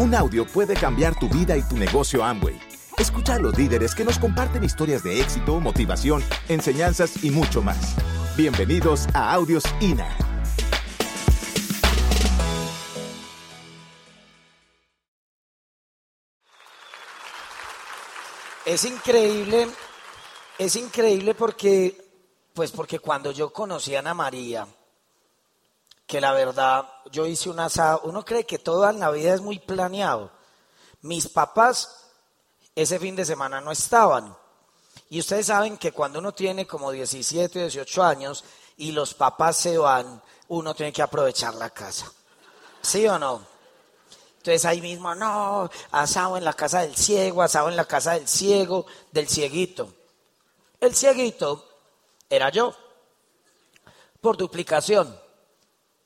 Un 0.00 0.14
audio 0.14 0.46
puede 0.46 0.74
cambiar 0.74 1.18
tu 1.18 1.28
vida 1.28 1.56
y 1.56 1.62
tu 1.62 1.76
negocio 1.76 2.22
Amway. 2.22 2.56
Escucha 2.98 3.34
a 3.34 3.38
los 3.40 3.58
líderes 3.58 3.96
que 3.96 4.04
nos 4.04 4.16
comparten 4.16 4.62
historias 4.62 5.02
de 5.02 5.20
éxito, 5.20 5.58
motivación, 5.58 6.22
enseñanzas 6.48 7.24
y 7.24 7.32
mucho 7.32 7.62
más. 7.62 7.96
Bienvenidos 8.36 9.08
a 9.12 9.32
Audios 9.32 9.64
INA. 9.80 10.08
Es 18.64 18.84
increíble, 18.84 19.66
es 20.58 20.76
increíble 20.76 21.34
porque, 21.34 21.96
pues 22.54 22.70
porque 22.70 23.00
cuando 23.00 23.32
yo 23.32 23.52
conocí 23.52 23.96
a 23.96 23.98
Ana 23.98 24.14
María, 24.14 24.64
que 26.08 26.22
la 26.22 26.32
verdad, 26.32 26.88
yo 27.12 27.26
hice 27.26 27.50
un 27.50 27.60
asado, 27.60 28.00
uno 28.04 28.24
cree 28.24 28.44
que 28.44 28.58
toda 28.58 28.92
la 28.92 29.10
vida 29.10 29.34
es 29.34 29.42
muy 29.42 29.58
planeado. 29.58 30.30
Mis 31.02 31.28
papás 31.28 32.06
ese 32.74 32.98
fin 32.98 33.14
de 33.14 33.26
semana 33.26 33.60
no 33.60 33.70
estaban. 33.70 34.34
Y 35.10 35.20
ustedes 35.20 35.46
saben 35.46 35.76
que 35.76 35.92
cuando 35.92 36.18
uno 36.18 36.32
tiene 36.32 36.66
como 36.66 36.90
17, 36.90 37.58
18 37.58 38.02
años 38.02 38.42
y 38.78 38.92
los 38.92 39.12
papás 39.12 39.58
se 39.58 39.76
van, 39.76 40.22
uno 40.48 40.74
tiene 40.74 40.94
que 40.94 41.02
aprovechar 41.02 41.54
la 41.56 41.68
casa. 41.68 42.10
¿Sí 42.80 43.06
o 43.06 43.18
no? 43.18 43.44
Entonces 44.38 44.64
ahí 44.64 44.80
mismo, 44.80 45.14
no, 45.14 45.68
asado 45.90 46.38
en 46.38 46.44
la 46.44 46.54
casa 46.54 46.80
del 46.80 46.96
ciego, 46.96 47.42
asado 47.42 47.68
en 47.68 47.76
la 47.76 47.84
casa 47.84 48.14
del 48.14 48.26
ciego, 48.26 48.86
del 49.12 49.28
cieguito. 49.28 49.92
El 50.80 50.94
cieguito 50.94 51.68
era 52.30 52.48
yo, 52.48 52.74
por 54.22 54.38
duplicación. 54.38 55.27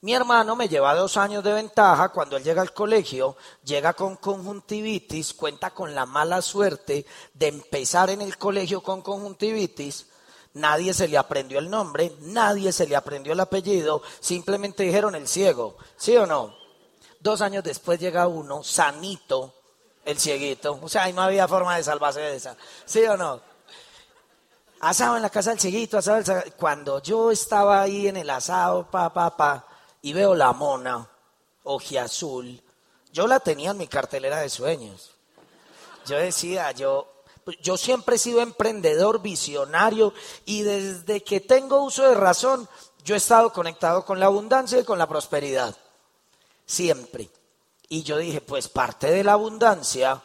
Mi 0.03 0.15
hermano 0.15 0.57
me 0.57 0.69
lleva 0.69 0.97
dos 0.97 1.17
años 1.17 1.45
de 1.45 1.53
ventaja, 1.53 2.09
cuando 2.09 2.37
él 2.37 2.43
llega 2.43 2.61
al 2.61 2.75
colegio, 2.75 3.37
llega 3.63 3.93
con 3.93 4.17
conjuntivitis, 4.17 5.33
cuenta 5.33 5.71
con 5.71 5.95
la 5.95 6.07
mala 6.07 6.43
suerte 6.43 7.07
de 7.33 7.47
empezar 7.47 8.11
en 8.11 8.21
el 8.21 8.37
colegio 8.37 8.83
con 8.83 9.01
conjuntivitis, 9.01 10.07
nadie 10.55 10.93
se 10.93 11.07
le 11.07 11.17
aprendió 11.17 11.61
el 11.61 11.71
nombre, 11.71 12.17
nadie 12.23 12.73
se 12.73 12.89
le 12.89 12.97
aprendió 12.97 13.33
el 13.33 13.39
apellido, 13.39 14.03
simplemente 14.19 14.83
dijeron 14.83 15.15
el 15.15 15.29
ciego, 15.29 15.77
¿sí 15.97 16.17
o 16.17 16.27
no? 16.27 16.53
Dos 17.21 17.41
años 17.41 17.63
después 17.63 18.01
llega 18.01 18.27
uno, 18.27 18.65
sanito, 18.65 19.55
el 20.05 20.19
cieguito. 20.19 20.81
O 20.83 20.89
sea, 20.89 21.05
ahí 21.05 21.13
no 21.13 21.23
había 21.23 21.47
forma 21.47 21.77
de 21.77 21.85
salvarse 21.85 22.19
de 22.19 22.35
esa. 22.35 22.57
¿Sí 22.85 23.05
o 23.05 23.17
no? 23.17 23.41
Asado 24.81 25.15
en 25.15 25.23
la 25.23 25.31
casa 25.31 25.51
del 25.51 25.61
cieguito, 25.61 25.97
asado 25.97 26.43
Cuando 26.57 27.01
yo 27.01 27.31
estaba 27.31 27.83
ahí 27.83 28.09
en 28.09 28.17
el 28.17 28.29
asado, 28.31 28.91
pa, 28.91 29.13
pa, 29.13 29.37
pa, 29.37 29.69
y 30.03 30.13
veo 30.13 30.35
la 30.35 30.53
mona, 30.53 31.09
azul, 32.01 32.61
yo 33.13 33.27
la 33.27 33.41
tenía 33.41 33.71
en 33.71 33.79
mi 33.79 33.87
cartelera 33.87 34.41
de 34.41 34.51
sueños. 34.51 35.13
Yo 36.07 36.17
decía, 36.17 36.73
yo, 36.73 37.07
yo 37.61 37.77
siempre 37.77 38.17
he 38.17 38.19
sido 38.19 38.41
emprendedor, 38.41 39.23
visionario, 39.23 40.13
y 40.45 40.63
desde 40.63 41.23
que 41.23 41.41
tengo 41.41 41.83
uso 41.83 42.09
de 42.09 42.15
razón, 42.15 42.69
yo 43.05 43.15
he 43.15 43.19
estado 43.19 43.53
conectado 43.53 44.05
con 44.05 44.19
la 44.19 44.27
abundancia 44.27 44.79
y 44.81 44.85
con 44.85 44.99
la 44.99 45.09
prosperidad 45.09 45.77
siempre. 46.67 47.31
Y 47.89 48.03
yo 48.03 48.17
dije, 48.17 48.41
pues 48.41 48.69
parte 48.69 49.11
de 49.11 49.23
la 49.23 49.33
abundancia 49.33 50.23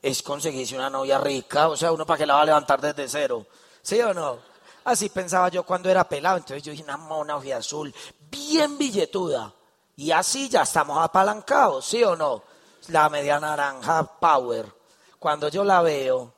es 0.00 0.22
conseguirse 0.22 0.76
una 0.76 0.90
novia 0.90 1.18
rica, 1.18 1.68
o 1.68 1.76
sea, 1.76 1.92
uno 1.92 2.06
para 2.06 2.18
que 2.18 2.26
la 2.26 2.34
va 2.34 2.42
a 2.42 2.46
levantar 2.46 2.80
desde 2.80 3.08
cero, 3.08 3.46
¿sí 3.82 4.00
o 4.00 4.14
no? 4.14 4.38
Así 4.86 5.08
pensaba 5.08 5.48
yo 5.48 5.66
cuando 5.66 5.90
era 5.90 6.08
pelado, 6.08 6.36
entonces 6.36 6.62
yo 6.62 6.70
dije, 6.70 6.84
una 6.84 6.96
mona 6.96 7.40
azul, 7.56 7.92
bien 8.30 8.78
billetuda, 8.78 9.52
y 9.96 10.12
así 10.12 10.48
ya 10.48 10.62
estamos 10.62 10.96
apalancados, 11.02 11.86
¿sí 11.86 12.04
o 12.04 12.14
no? 12.14 12.44
La 12.86 13.08
media 13.08 13.40
naranja 13.40 14.04
power. 14.04 14.72
Cuando 15.18 15.48
yo 15.48 15.64
la 15.64 15.82
veo, 15.82 16.32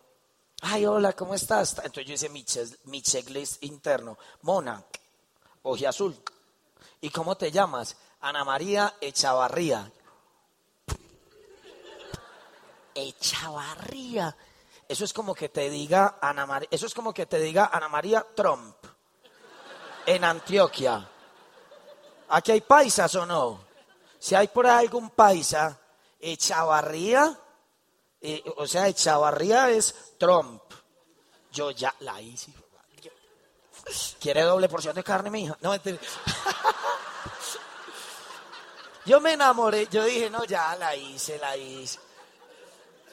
ay, 0.62 0.86
hola, 0.86 1.12
¿cómo 1.12 1.34
estás? 1.34 1.76
Entonces 1.84 2.06
yo 2.06 2.14
hice 2.14 2.30
mi, 2.30 3.02
checklist 3.02 3.62
interno, 3.64 4.16
mona, 4.40 4.82
azul. 5.86 6.16
¿Y 7.02 7.10
cómo 7.10 7.36
te 7.36 7.50
llamas? 7.52 7.98
Ana 8.22 8.44
María 8.44 8.94
Echavarría. 8.98 9.92
Echavarría. 12.94 14.34
Eso 14.88 15.04
es 15.04 15.12
como 15.12 15.34
que 15.34 15.50
te 15.50 15.68
diga 15.68 16.18
Ana 16.20 16.46
María, 16.46 16.68
eso 16.70 16.86
es 16.86 16.94
como 16.94 17.12
que 17.12 17.26
te 17.26 17.38
diga 17.38 17.68
Ana 17.72 17.88
María 17.88 18.26
Trump 18.34 18.74
en 20.06 20.24
Antioquia. 20.24 21.06
¿Aquí 22.30 22.52
hay 22.52 22.62
paisas 22.62 23.14
o 23.14 23.26
no? 23.26 23.60
Si 24.18 24.34
hay 24.34 24.48
por 24.48 24.66
ahí 24.66 24.86
algún 24.86 25.10
paisa, 25.10 25.78
Echavarría, 26.18 27.38
eh, 28.20 28.42
o 28.56 28.66
sea, 28.66 28.88
Echavarría 28.88 29.70
es 29.70 30.16
Trump. 30.18 30.62
Yo 31.52 31.70
ya 31.70 31.94
la 32.00 32.20
hice. 32.20 32.52
¿Quiere 34.20 34.42
doble 34.42 34.68
porción 34.68 34.94
de 34.94 35.04
carne, 35.04 35.30
mi 35.30 35.44
hija? 35.44 35.56
No, 35.60 35.74
Yo 39.06 39.20
me 39.20 39.32
enamoré, 39.32 39.86
yo 39.86 40.04
dije, 40.04 40.28
no, 40.28 40.44
ya 40.44 40.76
la 40.76 40.94
hice, 40.94 41.38
la 41.38 41.56
hice. 41.56 41.98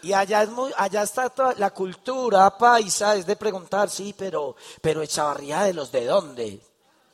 Y 0.06 0.14
allá 0.14 0.44
es 0.44 0.50
muy, 0.50 0.72
allá 0.78 1.02
está 1.02 1.32
toda 1.32 1.56
la 1.56 1.72
cultura 1.72 2.56
paisa, 2.56 3.16
es 3.16 3.26
de 3.26 3.36
preguntar, 3.36 3.90
sí, 3.90 4.14
pero, 4.16 4.56
pero 4.80 5.02
Echavarría 5.02 5.64
de 5.64 5.74
los 5.74 5.92
de 5.92 6.06
dónde. 6.06 6.62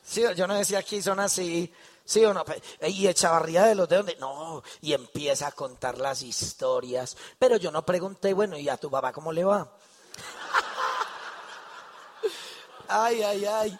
Sí, 0.02 0.22
yo 0.36 0.46
no 0.46 0.54
decía 0.54 0.80
aquí 0.80 1.00
son 1.00 1.18
así, 1.18 1.72
sí 2.04 2.22
o 2.22 2.34
no, 2.34 2.44
y 2.86 3.06
Echavarría 3.06 3.64
de 3.64 3.76
los 3.76 3.88
de 3.88 3.96
dónde, 3.96 4.16
no, 4.16 4.62
y 4.82 4.92
empieza 4.92 5.46
a 5.46 5.52
contar 5.52 5.96
las 5.96 6.20
historias, 6.20 7.16
pero 7.38 7.56
yo 7.56 7.70
no 7.70 7.82
pregunté, 7.82 8.34
bueno, 8.34 8.58
¿y 8.58 8.68
a 8.68 8.76
tu 8.76 8.90
papá 8.90 9.10
cómo 9.10 9.32
le 9.32 9.44
va? 9.44 9.66
ay, 12.88 13.22
ay, 13.22 13.46
ay. 13.46 13.78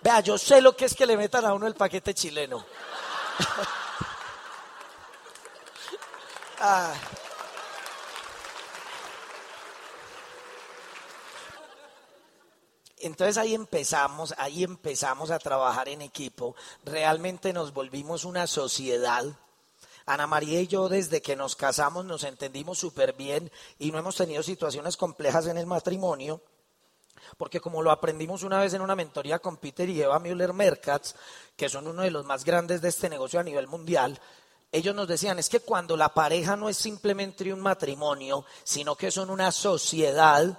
Vea, 0.00 0.20
yo 0.20 0.38
sé 0.38 0.60
lo 0.60 0.76
que 0.76 0.84
es 0.84 0.94
que 0.94 1.06
le 1.06 1.16
metan 1.16 1.44
a 1.44 1.54
uno 1.54 1.66
el 1.66 1.74
paquete 1.74 2.14
chileno. 2.14 2.64
Ah. 6.58 6.94
Entonces 13.06 13.38
ahí 13.38 13.54
empezamos, 13.54 14.34
ahí 14.36 14.64
empezamos 14.64 15.30
a 15.30 15.38
trabajar 15.38 15.88
en 15.88 16.02
equipo. 16.02 16.54
Realmente 16.84 17.52
nos 17.52 17.72
volvimos 17.72 18.24
una 18.24 18.46
sociedad. 18.46 19.24
Ana 20.06 20.26
María 20.26 20.60
y 20.60 20.66
yo 20.66 20.88
desde 20.88 21.22
que 21.22 21.34
nos 21.34 21.56
casamos 21.56 22.04
nos 22.04 22.22
entendimos 22.22 22.78
súper 22.78 23.12
bien 23.14 23.50
y 23.78 23.90
no 23.90 23.98
hemos 23.98 24.16
tenido 24.16 24.42
situaciones 24.42 24.96
complejas 24.96 25.46
en 25.46 25.58
el 25.58 25.66
matrimonio, 25.66 26.40
porque 27.36 27.60
como 27.60 27.82
lo 27.82 27.90
aprendimos 27.90 28.44
una 28.44 28.60
vez 28.60 28.74
en 28.74 28.82
una 28.82 28.94
mentoría 28.94 29.40
con 29.40 29.56
Peter 29.56 29.88
y 29.88 30.00
Eva 30.00 30.20
Müller-Merkatz, 30.20 31.14
que 31.56 31.68
son 31.68 31.88
uno 31.88 32.02
de 32.02 32.12
los 32.12 32.24
más 32.24 32.44
grandes 32.44 32.80
de 32.82 32.88
este 32.88 33.08
negocio 33.08 33.40
a 33.40 33.42
nivel 33.42 33.66
mundial, 33.66 34.20
ellos 34.70 34.94
nos 34.94 35.08
decían, 35.08 35.38
es 35.38 35.48
que 35.48 35.60
cuando 35.60 35.96
la 35.96 36.12
pareja 36.12 36.56
no 36.56 36.68
es 36.68 36.76
simplemente 36.76 37.52
un 37.52 37.60
matrimonio, 37.60 38.44
sino 38.62 38.94
que 38.94 39.10
son 39.10 39.30
una 39.30 39.50
sociedad, 39.50 40.58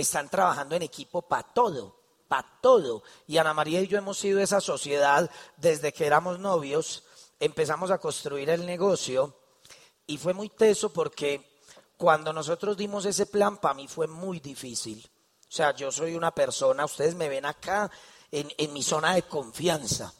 están 0.00 0.28
trabajando 0.28 0.74
en 0.76 0.82
equipo 0.82 1.22
para 1.22 1.42
todo, 1.42 1.96
para 2.28 2.46
todo. 2.60 3.02
Y 3.26 3.38
Ana 3.38 3.54
María 3.54 3.80
y 3.80 3.88
yo 3.88 3.98
hemos 3.98 4.18
sido 4.18 4.40
esa 4.40 4.60
sociedad 4.60 5.30
desde 5.56 5.92
que 5.92 6.06
éramos 6.06 6.38
novios, 6.38 7.04
empezamos 7.38 7.90
a 7.90 7.98
construir 7.98 8.50
el 8.50 8.66
negocio 8.66 9.34
y 10.06 10.18
fue 10.18 10.34
muy 10.34 10.48
teso 10.48 10.92
porque 10.92 11.50
cuando 11.96 12.32
nosotros 12.32 12.76
dimos 12.76 13.04
ese 13.04 13.26
plan, 13.26 13.58
para 13.58 13.74
mí 13.74 13.86
fue 13.86 14.06
muy 14.06 14.40
difícil. 14.40 15.08
O 15.48 15.52
sea, 15.52 15.74
yo 15.74 15.92
soy 15.92 16.14
una 16.14 16.34
persona, 16.34 16.84
ustedes 16.84 17.14
me 17.14 17.28
ven 17.28 17.44
acá 17.44 17.90
en, 18.30 18.50
en 18.56 18.72
mi 18.72 18.82
zona 18.82 19.14
de 19.14 19.22
confianza. 19.22 20.12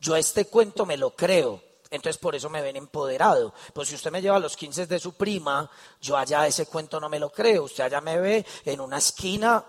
Yo 0.00 0.16
este 0.16 0.46
cuento 0.46 0.86
me 0.86 0.96
lo 0.96 1.14
creo. 1.14 1.62
Entonces 1.90 2.18
por 2.18 2.34
eso 2.34 2.50
me 2.50 2.62
ven 2.62 2.76
empoderado. 2.76 3.54
Pues 3.72 3.88
si 3.88 3.94
usted 3.94 4.10
me 4.10 4.20
lleva 4.20 4.36
a 4.36 4.40
los 4.40 4.56
15 4.56 4.86
de 4.86 4.98
su 4.98 5.14
prima, 5.14 5.70
yo 6.00 6.16
allá 6.16 6.46
ese 6.46 6.66
cuento 6.66 6.98
no 6.98 7.08
me 7.08 7.18
lo 7.18 7.30
creo. 7.30 7.64
Usted 7.64 7.84
allá 7.84 8.00
me 8.00 8.18
ve 8.18 8.46
en 8.64 8.80
una 8.80 8.98
esquina 8.98 9.64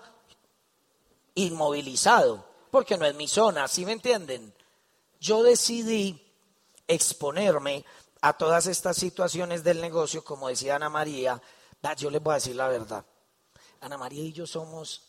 inmovilizado, 1.34 2.44
porque 2.70 2.98
no 2.98 3.06
es 3.06 3.14
mi 3.14 3.28
zona, 3.28 3.68
¿sí 3.68 3.86
me 3.86 3.92
entienden? 3.92 4.52
Yo 5.20 5.42
decidí 5.42 6.20
exponerme 6.88 7.84
a 8.20 8.32
todas 8.32 8.66
estas 8.66 8.96
situaciones 8.96 9.62
del 9.62 9.80
negocio, 9.80 10.24
como 10.24 10.48
decía 10.48 10.76
Ana 10.76 10.88
María, 10.88 11.40
yo 11.96 12.10
les 12.10 12.22
voy 12.22 12.32
a 12.32 12.34
decir 12.34 12.56
la 12.56 12.68
verdad. 12.68 13.04
Ana 13.80 13.96
María 13.96 14.24
y 14.24 14.32
yo 14.32 14.46
somos 14.46 15.02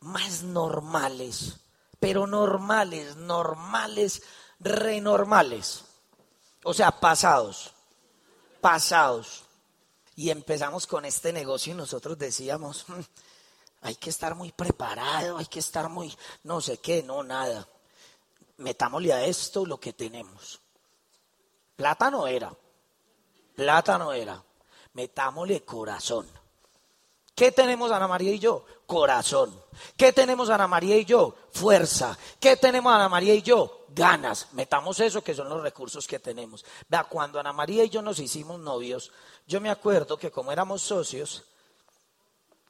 más 0.00 0.42
normales, 0.42 1.56
pero 1.98 2.26
normales, 2.26 3.16
normales, 3.16 4.22
renormales. 4.60 5.84
O 6.64 6.74
sea, 6.74 6.90
pasados, 6.90 7.72
pasados. 8.60 9.44
Y 10.16 10.30
empezamos 10.30 10.86
con 10.86 11.04
este 11.04 11.32
negocio 11.32 11.72
y 11.72 11.76
nosotros 11.76 12.18
decíamos, 12.18 12.84
hmm, 12.88 13.00
hay 13.82 13.94
que 13.94 14.10
estar 14.10 14.34
muy 14.34 14.52
preparado, 14.52 15.38
hay 15.38 15.46
que 15.46 15.60
estar 15.60 15.88
muy, 15.88 16.14
no 16.44 16.60
sé 16.60 16.78
qué, 16.78 17.02
no, 17.02 17.22
nada. 17.22 17.66
Metámosle 18.58 19.12
a 19.14 19.24
esto 19.24 19.64
lo 19.64 19.80
que 19.80 19.94
tenemos. 19.94 20.60
Plata 21.76 22.10
no 22.10 22.26
era. 22.26 22.54
Plata 23.56 23.96
no 23.96 24.12
era. 24.12 24.42
Metámosle 24.92 25.64
corazón. 25.64 26.39
¿Qué 27.40 27.52
tenemos 27.52 27.90
Ana 27.90 28.06
María 28.06 28.32
y 28.32 28.38
yo? 28.38 28.66
Corazón. 28.84 29.58
¿Qué 29.96 30.12
tenemos 30.12 30.50
Ana 30.50 30.68
María 30.68 30.98
y 30.98 31.06
yo? 31.06 31.34
Fuerza. 31.52 32.18
¿Qué 32.38 32.58
tenemos 32.58 32.92
Ana 32.92 33.08
María 33.08 33.34
y 33.34 33.40
yo? 33.40 33.86
Ganas. 33.88 34.48
Metamos 34.52 35.00
eso 35.00 35.24
que 35.24 35.34
son 35.34 35.48
los 35.48 35.62
recursos 35.62 36.06
que 36.06 36.18
tenemos. 36.18 36.66
Cuando 37.08 37.40
Ana 37.40 37.54
María 37.54 37.82
y 37.82 37.88
yo 37.88 38.02
nos 38.02 38.18
hicimos 38.18 38.60
novios, 38.60 39.10
yo 39.46 39.58
me 39.58 39.70
acuerdo 39.70 40.18
que 40.18 40.30
como 40.30 40.52
éramos 40.52 40.82
socios, 40.82 41.44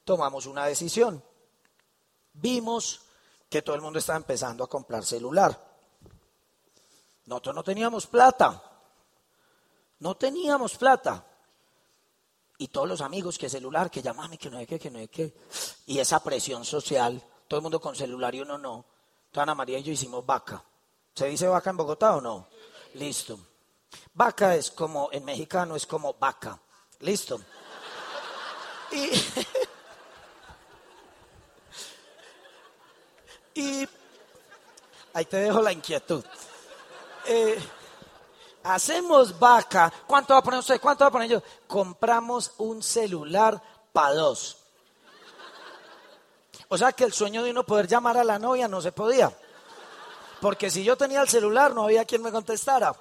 tomamos 0.05 0.47
una 0.47 0.67
decisión. 0.67 1.21
Vimos 2.35 3.01
que 3.49 3.63
todo 3.63 3.75
el 3.75 3.83
mundo 3.83 3.99
estaba 3.99 4.19
empezando 4.19 4.63
a 4.63 4.69
comprar 4.69 5.05
celular. 5.05 5.61
Nosotros 7.27 7.57
no 7.57 7.65
teníamos 7.65 8.07
plata. 8.07 8.63
No 9.99 10.15
teníamos 10.15 10.77
plata 10.77 11.27
y 12.61 12.69
todos 12.69 12.87
los 12.87 13.01
amigos 13.01 13.39
que 13.39 13.49
celular, 13.49 13.91
que 13.91 14.03
llamame, 14.03 14.37
que 14.37 14.51
no 14.51 14.59
hay 14.59 14.67
que, 14.67 14.79
que 14.79 14.91
no 14.91 14.99
hay 14.99 15.09
que. 15.09 15.33
Y 15.87 15.99
esa 15.99 16.23
presión 16.23 16.63
social, 16.63 17.19
todo 17.49 17.57
el 17.57 17.63
mundo 17.63 17.81
con 17.81 17.97
celular 17.97 18.35
y 18.35 18.43
uno 18.43 18.59
no. 18.59 18.85
Entonces 19.29 19.43
Ana 19.43 19.55
María 19.55 19.79
y 19.79 19.83
yo 19.83 19.93
hicimos 19.93 20.27
vaca. 20.27 20.63
¿Se 21.15 21.27
dice 21.27 21.49
vaca 21.49 21.71
en 21.71 21.79
Bogotá 21.79 22.17
o 22.17 22.21
no? 22.21 22.49
Listo. 22.95 23.41
Vaca 24.13 24.55
es 24.55 24.71
como, 24.71 25.09
en 25.11 25.25
mexicano 25.25 25.75
es 25.75 25.87
como 25.87 26.13
vaca. 26.13 26.61
Listo. 26.99 27.41
Y, 28.93 29.11
y 33.59 33.89
ahí 35.15 35.25
te 35.25 35.39
dejo 35.39 35.63
la 35.63 35.73
inquietud. 35.73 36.23
Eh, 37.25 37.59
Hacemos 38.63 39.39
vaca. 39.39 39.93
¿Cuánto 40.07 40.35
va 40.35 40.41
a 40.41 40.43
poner 40.43 40.61
usted? 40.61 40.81
¿Cuánto 40.81 41.05
va 41.05 41.09
a 41.09 41.13
poner 41.13 41.29
yo? 41.29 41.43
Compramos 41.67 42.53
un 42.59 42.83
celular 42.83 43.61
para 43.93 44.15
dos. 44.15 44.59
O 46.69 46.79
sea 46.79 46.93
que 46.93 47.05
el 47.05 47.13
sueño 47.13 47.43
de 47.43 47.51
uno 47.51 47.65
poder 47.65 47.89
llamar 47.89 48.17
a 48.17 48.25
la 48.25 48.39
novia 48.39 48.69
no 48.69 48.81
se 48.81 48.93
podía. 48.93 49.33
Porque 50.41 50.71
si 50.71 50.85
yo 50.85 50.97
tenía 50.97 51.21
el 51.21 51.29
celular 51.29 51.75
no 51.75 51.85
había 51.85 52.05
quien 52.05 52.23
me 52.23 52.31
contestara. 52.33 52.95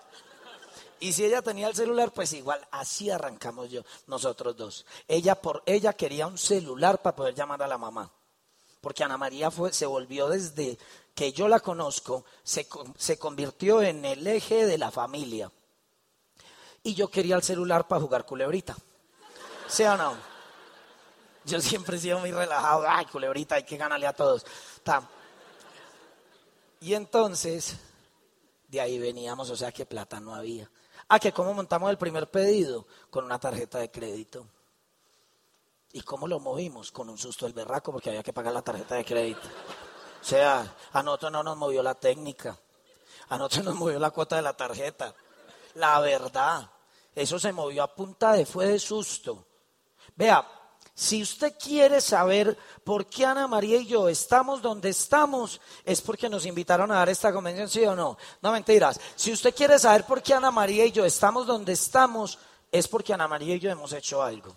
Y 0.99 1.13
si 1.13 1.23
ella 1.23 1.41
tenía 1.41 1.67
el 1.67 1.75
celular, 1.75 2.11
pues 2.11 2.33
igual, 2.33 2.59
así 2.71 3.09
arrancamos 3.09 3.69
yo, 3.69 3.83
nosotros 4.07 4.57
dos. 4.57 4.85
Ella 5.07 5.35
por 5.35 5.63
ella 5.65 5.93
quería 5.93 6.27
un 6.27 6.37
celular 6.37 7.01
para 7.01 7.15
poder 7.15 7.35
llamar 7.35 7.63
a 7.63 7.67
la 7.67 7.77
mamá. 7.77 8.11
Porque 8.81 9.03
Ana 9.03 9.17
María 9.17 9.51
fue, 9.51 9.73
se 9.73 9.85
volvió 9.85 10.29
desde 10.29 10.77
que 11.13 11.33
yo 11.33 11.47
la 11.47 11.59
conozco, 11.59 12.23
se, 12.43 12.67
se 12.97 13.19
convirtió 13.19 13.81
en 13.81 14.05
el 14.05 14.25
eje 14.25 14.65
de 14.65 14.77
la 14.77 14.89
familia. 14.89 15.51
Y 16.81 16.93
yo 16.93 17.09
quería 17.09 17.35
el 17.35 17.43
celular 17.43 17.87
para 17.87 18.01
jugar 18.01 18.25
culebrita. 18.25 18.75
¿Sí 19.67 19.83
o 19.83 19.97
no? 19.97 20.15
Yo 21.45 21.59
siempre 21.61 21.97
he 21.97 21.99
sido 21.99 22.19
muy 22.19 22.31
relajado. 22.31 22.85
Ay, 22.87 23.05
culebrita, 23.05 23.55
hay 23.55 23.63
que 23.63 23.77
ganarle 23.77 24.07
a 24.07 24.13
todos. 24.13 24.45
Y 26.79 26.93
entonces, 26.93 27.75
de 28.67 28.79
ahí 28.79 28.97
veníamos, 28.99 29.49
o 29.49 29.57
sea 29.57 29.71
que 29.71 29.85
plata 29.85 30.19
no 30.19 30.33
había. 30.33 30.69
Ah, 31.07 31.19
que 31.19 31.31
cómo 31.31 31.53
montamos 31.53 31.89
el 31.89 31.97
primer 31.97 32.29
pedido 32.29 32.85
con 33.09 33.25
una 33.25 33.39
tarjeta 33.39 33.79
de 33.79 33.91
crédito. 33.91 34.45
¿Y 35.93 36.01
cómo 36.01 36.27
lo 36.27 36.39
movimos? 36.39 36.91
Con 36.91 37.09
un 37.09 37.17
susto 37.17 37.45
del 37.45 37.53
berraco 37.53 37.91
porque 37.91 38.09
había 38.09 38.23
que 38.23 38.33
pagar 38.33 38.53
la 38.53 38.61
tarjeta 38.61 38.95
de 38.95 39.05
crédito. 39.05 39.47
O 40.21 40.25
sea, 40.25 40.75
a 40.91 41.03
nosotros 41.03 41.31
no 41.31 41.43
nos 41.43 41.57
movió 41.57 41.81
la 41.81 41.95
técnica, 41.95 42.57
a 43.29 43.37
nosotros 43.37 43.65
nos 43.65 43.75
movió 43.75 43.99
la 43.99 44.11
cuota 44.11 44.35
de 44.35 44.41
la 44.41 44.53
tarjeta. 44.53 45.15
La 45.75 45.99
verdad, 45.99 46.69
eso 47.15 47.39
se 47.39 47.53
movió 47.53 47.83
a 47.83 47.95
punta 47.95 48.33
de 48.33 48.45
fue 48.45 48.67
de 48.67 48.79
susto. 48.79 49.45
Vea, 50.15 50.45
si 50.93 51.23
usted 51.23 51.55
quiere 51.57 52.01
saber 52.01 52.57
por 52.83 53.05
qué 53.05 53.25
Ana 53.25 53.47
María 53.47 53.77
y 53.77 53.85
yo 53.85 54.09
estamos 54.09 54.61
donde 54.61 54.89
estamos, 54.89 55.61
es 55.85 56.01
porque 56.01 56.27
nos 56.27 56.45
invitaron 56.45 56.91
a 56.91 56.95
dar 56.95 57.09
esta 57.09 57.31
convención, 57.31 57.69
sí 57.69 57.85
o 57.85 57.95
no. 57.95 58.17
No 58.41 58.51
mentiras. 58.51 58.99
Si 59.15 59.31
usted 59.31 59.55
quiere 59.55 59.79
saber 59.79 60.05
por 60.05 60.21
qué 60.21 60.33
Ana 60.33 60.51
María 60.51 60.85
y 60.85 60.91
yo 60.91 61.05
estamos 61.05 61.47
donde 61.47 61.71
estamos, 61.71 62.37
es 62.69 62.87
porque 62.87 63.13
Ana 63.13 63.29
María 63.29 63.55
y 63.55 63.59
yo 63.59 63.71
hemos 63.71 63.93
hecho 63.93 64.21
algo. 64.21 64.55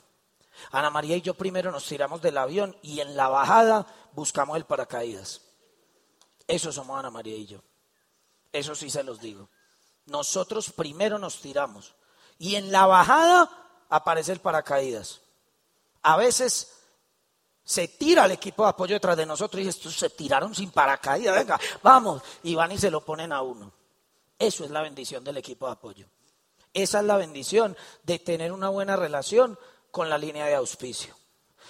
Ana 0.71 0.91
María 0.91 1.17
y 1.17 1.23
yo 1.23 1.35
primero 1.35 1.71
nos 1.73 1.87
tiramos 1.87 2.23
del 2.23 2.39
avión 2.39 2.77
y 2.83 3.01
en 3.01 3.17
la 3.17 3.29
bajada 3.29 3.87
buscamos 4.13 4.57
el 4.57 4.65
paracaídas. 4.65 5.43
Eso 6.47 6.73
somos 6.73 6.99
Ana 6.99 7.11
María 7.11 7.37
y 7.37 7.47
yo. 7.47 7.63
Eso 8.53 8.75
sí 8.75 8.91
se 8.91 9.03
los 9.03 9.21
digo. 9.21 9.49
Nosotros 10.07 10.73
primero 10.73 11.19
nos 11.19 11.41
tiramos 11.41 11.95
y 12.39 12.57
en 12.57 12.73
la 12.73 12.87
bajada 12.87 13.51
aparece 13.89 14.33
el 14.33 14.41
paracaídas. 14.41 15.21
A 16.03 16.17
veces 16.17 16.73
se 17.65 17.89
tira 17.89 18.25
el 18.25 18.33
equipo 18.33 18.65
de 18.65 18.71
apoyo 18.71 18.95
detrás 18.95 19.17
de 19.17 19.27
nosotros 19.27 19.63
y 19.63 19.69
estos 19.69 19.95
se 19.95 20.11
tiraron 20.11 20.55
sin 20.55 20.71
paracaídas. 20.71 21.37
Venga, 21.37 21.61
vamos. 21.83 22.23
Y 22.43 22.55
van 22.55 22.73
y 22.73 22.79
se 22.79 22.91
lo 22.91 23.05
ponen 23.05 23.33
a 23.33 23.43
uno. 23.43 23.73
Eso 24.39 24.65
es 24.65 24.71
la 24.71 24.83
bendición 24.83 25.23
del 25.23 25.37
equipo 25.37 25.67
de 25.67 25.73
apoyo. 25.73 26.07
Esa 26.75 27.01
es 27.01 27.05
la 27.05 27.17
bendición 27.17 27.77
de 28.03 28.19
tener 28.19 28.51
una 28.51 28.69
buena 28.69 28.97
relación 28.97 29.59
con 29.93 30.09
la 30.11 30.19
línea 30.19 30.47
de 30.47 30.57
auspicio. 30.57 31.15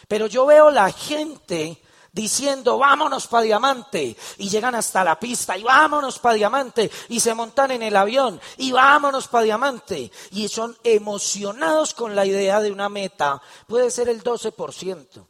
Pero 0.08 0.26
yo 0.26 0.46
veo 0.46 0.70
la 0.70 0.90
gente 0.90 1.82
diciendo, 2.12 2.78
vámonos 2.78 3.26
para 3.26 3.44
Diamante, 3.44 4.16
y 4.38 4.48
llegan 4.48 4.74
hasta 4.74 5.02
la 5.02 5.19
pista, 5.19 5.56
y 5.56 5.62
vámonos 5.62 6.19
para 6.19 6.34
Diamante, 6.36 6.90
y 7.08 7.20
se 7.20 7.34
montan 7.34 7.70
en 7.72 7.82
el 7.82 7.96
avión, 7.96 8.40
y 8.58 8.72
vámonos 8.72 9.28
para 9.28 9.44
Diamante, 9.44 10.10
y 10.30 10.48
son 10.48 10.76
emocionados 10.84 11.94
con 11.94 12.14
la 12.14 12.26
idea 12.26 12.60
de 12.60 12.70
una 12.70 12.88
meta, 12.88 13.42
puede 13.66 13.90
ser 13.90 14.08
el 14.08 14.22
12%, 14.22 15.26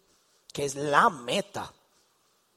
que 0.52 0.64
es 0.64 0.74
la 0.74 1.08
meta. 1.08 1.72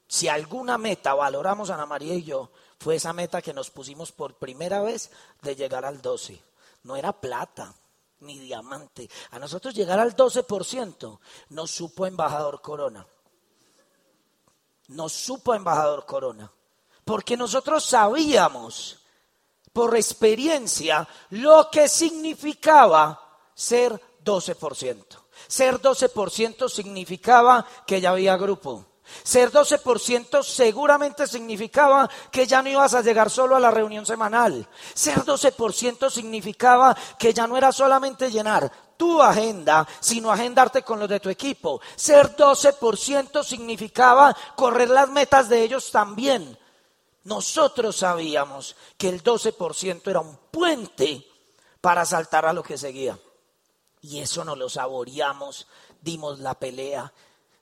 Si 0.08 0.28
alguna 0.28 0.78
meta 0.78 1.14
valoramos 1.14 1.70
Ana 1.70 1.86
María 1.86 2.16
y 2.16 2.24
yo, 2.24 2.52
fue 2.80 2.96
esa 2.96 3.14
meta 3.14 3.42
que 3.42 3.54
nos 3.54 3.70
pusimos 3.70 4.12
por 4.12 4.36
primera 4.36 4.82
vez 4.82 5.12
de 5.42 5.56
llegar 5.56 5.86
al 5.86 6.02
12. 6.02 6.42
No 6.84 6.96
era 6.96 7.14
plata 7.14 7.74
ni 8.26 8.40
diamante. 8.40 9.10
A 9.32 9.40
nosotros 9.40 9.74
llegar 9.74 10.00
al 10.00 10.16
12% 10.16 11.20
nos 11.50 11.72
supo 11.72 12.06
embajador 12.06 12.62
Corona 12.62 13.06
nos 14.88 15.14
supo 15.14 15.54
embajador 15.54 16.06
Corona, 16.06 16.52
porque 17.04 17.38
nosotros 17.38 17.86
sabíamos 17.86 19.00
por 19.74 19.96
experiencia 19.96 21.08
lo 21.32 21.70
que 21.72 21.88
significaba 21.88 23.40
ser 23.54 24.00
12%. 24.24 25.04
Ser 25.48 25.82
12% 25.82 26.70
significaba 26.70 27.66
que 27.86 28.00
ya 28.00 28.12
había 28.12 28.38
grupo. 28.38 28.86
Ser 29.24 29.52
12% 29.52 30.44
seguramente 30.44 31.28
significaba 31.28 32.10
que 32.32 32.48
ya 32.48 32.62
no 32.62 32.70
ibas 32.70 32.94
a 32.94 33.02
llegar 33.02 33.30
solo 33.30 33.56
a 33.56 33.60
la 33.60 33.72
reunión 33.72 34.06
semanal. 34.06 34.68
Ser 34.94 35.24
12% 35.24 36.10
significaba 36.10 36.96
que 37.18 37.34
ya 37.34 37.48
no 37.48 37.58
era 37.58 37.72
solamente 37.72 38.30
llenar 38.32 38.72
tu 38.98 39.22
agenda, 39.22 39.88
sino 40.00 40.32
agendarte 40.32 40.84
con 40.84 41.00
los 41.00 41.10
de 41.10 41.20
tu 41.20 41.30
equipo. 41.30 41.82
Ser 41.96 42.36
12% 42.36 43.44
significaba 43.44 44.36
correr 44.56 44.90
las 44.90 45.10
metas 45.10 45.50
de 45.50 45.64
ellos 45.64 45.92
también. 45.92 46.58
Nosotros 47.24 47.96
sabíamos 47.98 48.76
que 48.98 49.10
el 49.10 49.24
12% 49.24 50.08
era 50.08 50.20
un 50.20 50.38
puente 50.52 51.26
para 51.82 52.06
saltar 52.06 52.46
a 52.46 52.54
lo 52.54 52.64
que 52.64 52.78
seguía. 52.78 53.18
Y 54.02 54.20
eso 54.20 54.44
nos 54.46 54.58
lo 54.58 54.70
saboreamos, 54.70 55.68
dimos 56.00 56.40
la 56.40 56.54
pelea, 56.54 57.12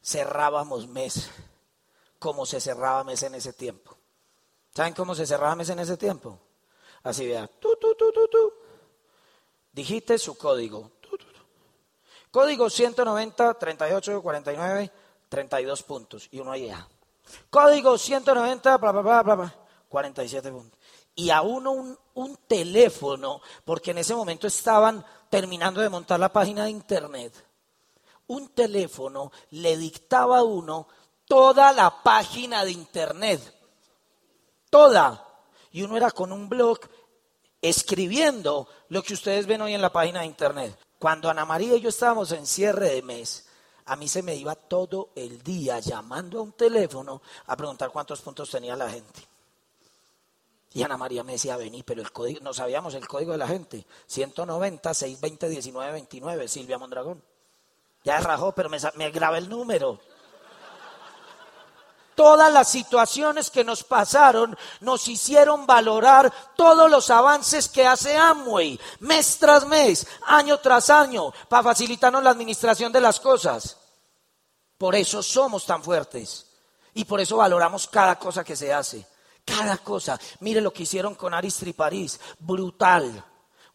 cerrábamos 0.04 0.88
mes, 0.88 1.30
como 2.20 2.46
se 2.46 2.60
cerraba 2.60 3.04
mes 3.04 3.24
en 3.24 3.36
ese 3.36 3.54
tiempo. 3.54 3.98
¿Saben 4.74 4.94
cómo 4.94 5.16
se 5.16 5.26
cerraba 5.26 5.56
mes 5.56 5.70
en 5.70 5.80
ese 5.80 5.98
tiempo? 5.98 6.40
Así 7.04 7.28
vea, 7.28 7.48
tú, 7.48 7.76
tú, 7.80 7.96
tú, 7.96 8.12
tú, 8.12 8.28
tú. 8.28 8.54
Dijiste 9.72 10.18
su 10.18 10.38
código, 10.38 10.92
Código 12.34 12.68
190, 12.68 13.54
38, 13.54 14.24
49, 14.24 14.92
32 15.30 15.84
puntos. 15.84 16.28
Y 16.32 16.40
uno 16.40 16.56
ya. 16.56 16.88
Código 17.52 17.96
190, 17.96 18.78
bla, 18.78 18.92
bla, 18.92 19.02
bla, 19.04 19.22
bla, 19.22 19.36
bla, 19.36 19.56
47 19.88 20.52
puntos. 20.52 20.80
Y 21.14 21.30
a 21.30 21.44
uno 21.44 21.74
un, 21.74 22.00
un 22.16 22.36
teléfono, 22.48 23.40
porque 23.64 23.92
en 23.92 24.00
ese 24.00 24.16
momento 24.16 24.48
estaban 24.48 25.06
terminando 25.30 25.80
de 25.80 25.90
montar 25.90 26.20
la 26.20 26.34
página 26.34 26.64
de 26.64 26.72
internet. 26.72 27.36
Un 28.34 28.50
teléfono 28.50 29.32
le 29.52 29.78
dictaba 29.78 30.40
a 30.40 30.44
uno 30.44 30.88
toda 31.28 31.72
la 31.72 32.02
página 32.02 32.66
de 32.66 32.72
internet. 32.72 33.40
Toda. 34.72 35.24
Y 35.72 35.84
uno 35.84 35.98
era 35.98 36.10
con 36.10 36.32
un 36.32 36.50
blog 36.50 36.80
escribiendo 37.62 38.68
lo 38.90 39.04
que 39.04 39.13
ustedes 39.13 39.46
ven 39.46 39.62
hoy 39.62 39.75
en 39.75 39.82
la 39.84 39.94
página 39.94 40.22
de 40.22 40.25
internet. 40.25 40.75
Cuando 40.98 41.30
Ana 41.30 41.46
María 41.46 41.75
y 41.75 41.82
yo 41.82 41.90
estábamos 41.90 42.32
en 42.32 42.48
cierre 42.48 42.90
de 42.90 43.04
mes, 43.04 43.46
a 43.86 43.96
mí 43.96 44.08
se 44.08 44.24
me 44.24 44.36
iba 44.36 44.56
todo 44.56 45.10
el 45.16 45.44
día 45.44 45.80
llamando 45.80 46.40
a 46.40 46.42
un 46.42 46.54
teléfono 46.54 47.22
a 47.46 47.56
preguntar 47.56 47.92
cuántos 47.92 48.22
puntos 48.22 48.50
tenía 48.50 48.75
la 48.75 48.90
gente. 48.90 49.22
Y 50.74 50.82
Ana 50.82 50.98
María 50.98 51.24
me 51.24 51.34
decía, 51.34 51.56
vení, 51.56 51.84
pero 51.84 52.02
el 52.02 52.12
código, 52.12 52.40
no 52.42 52.52
sabíamos 52.52 52.96
el 52.96 53.08
código 53.08 53.34
de 53.34 53.38
la 53.38 53.48
gente. 53.48 53.86
190, 54.08 54.92
620, 54.92 55.50
19, 55.50 55.92
29, 55.92 56.48
Silvia 56.48 56.80
Mondragón. 56.80 57.33
Ya 58.04 58.20
rajó, 58.20 58.52
pero 58.52 58.70
me, 58.70 58.78
me 58.96 59.12
grabé 59.12 59.40
el 59.40 59.50
número. 59.50 60.00
Todas 62.16 62.54
las 62.54 62.70
situaciones 62.70 63.50
que 63.50 63.64
nos 63.64 63.84
pasaron 63.84 64.56
nos 64.82 65.08
hicieron 65.08 65.66
valorar 65.66 66.32
todos 66.56 66.90
los 66.90 67.10
avances 67.10 67.68
que 67.68 67.88
hace 67.88 68.16
Amway, 68.16 68.80
mes 69.00 69.40
tras 69.40 69.66
mes, 69.66 70.06
año 70.28 70.60
tras 70.60 70.90
año, 70.92 71.34
para 71.50 71.64
facilitarnos 71.64 72.24
la 72.24 72.30
administración 72.30 72.92
de 72.92 73.02
las 73.02 73.20
cosas. 73.20 73.78
Por 74.78 74.96
eso 74.96 75.24
somos 75.24 75.66
tan 75.66 75.82
fuertes 75.82 76.46
y 76.94 77.06
por 77.06 77.20
eso 77.20 77.38
valoramos 77.38 77.88
cada 77.88 78.20
cosa 78.20 78.44
que 78.44 78.56
se 78.56 78.72
hace. 78.72 79.08
Cada 79.46 79.78
cosa. 79.78 80.20
Mire 80.40 80.62
lo 80.62 80.72
que 80.72 80.84
hicieron 80.84 81.16
con 81.16 81.34
Aristri 81.34 81.74
París. 81.74 82.20
Brutal. 82.40 83.24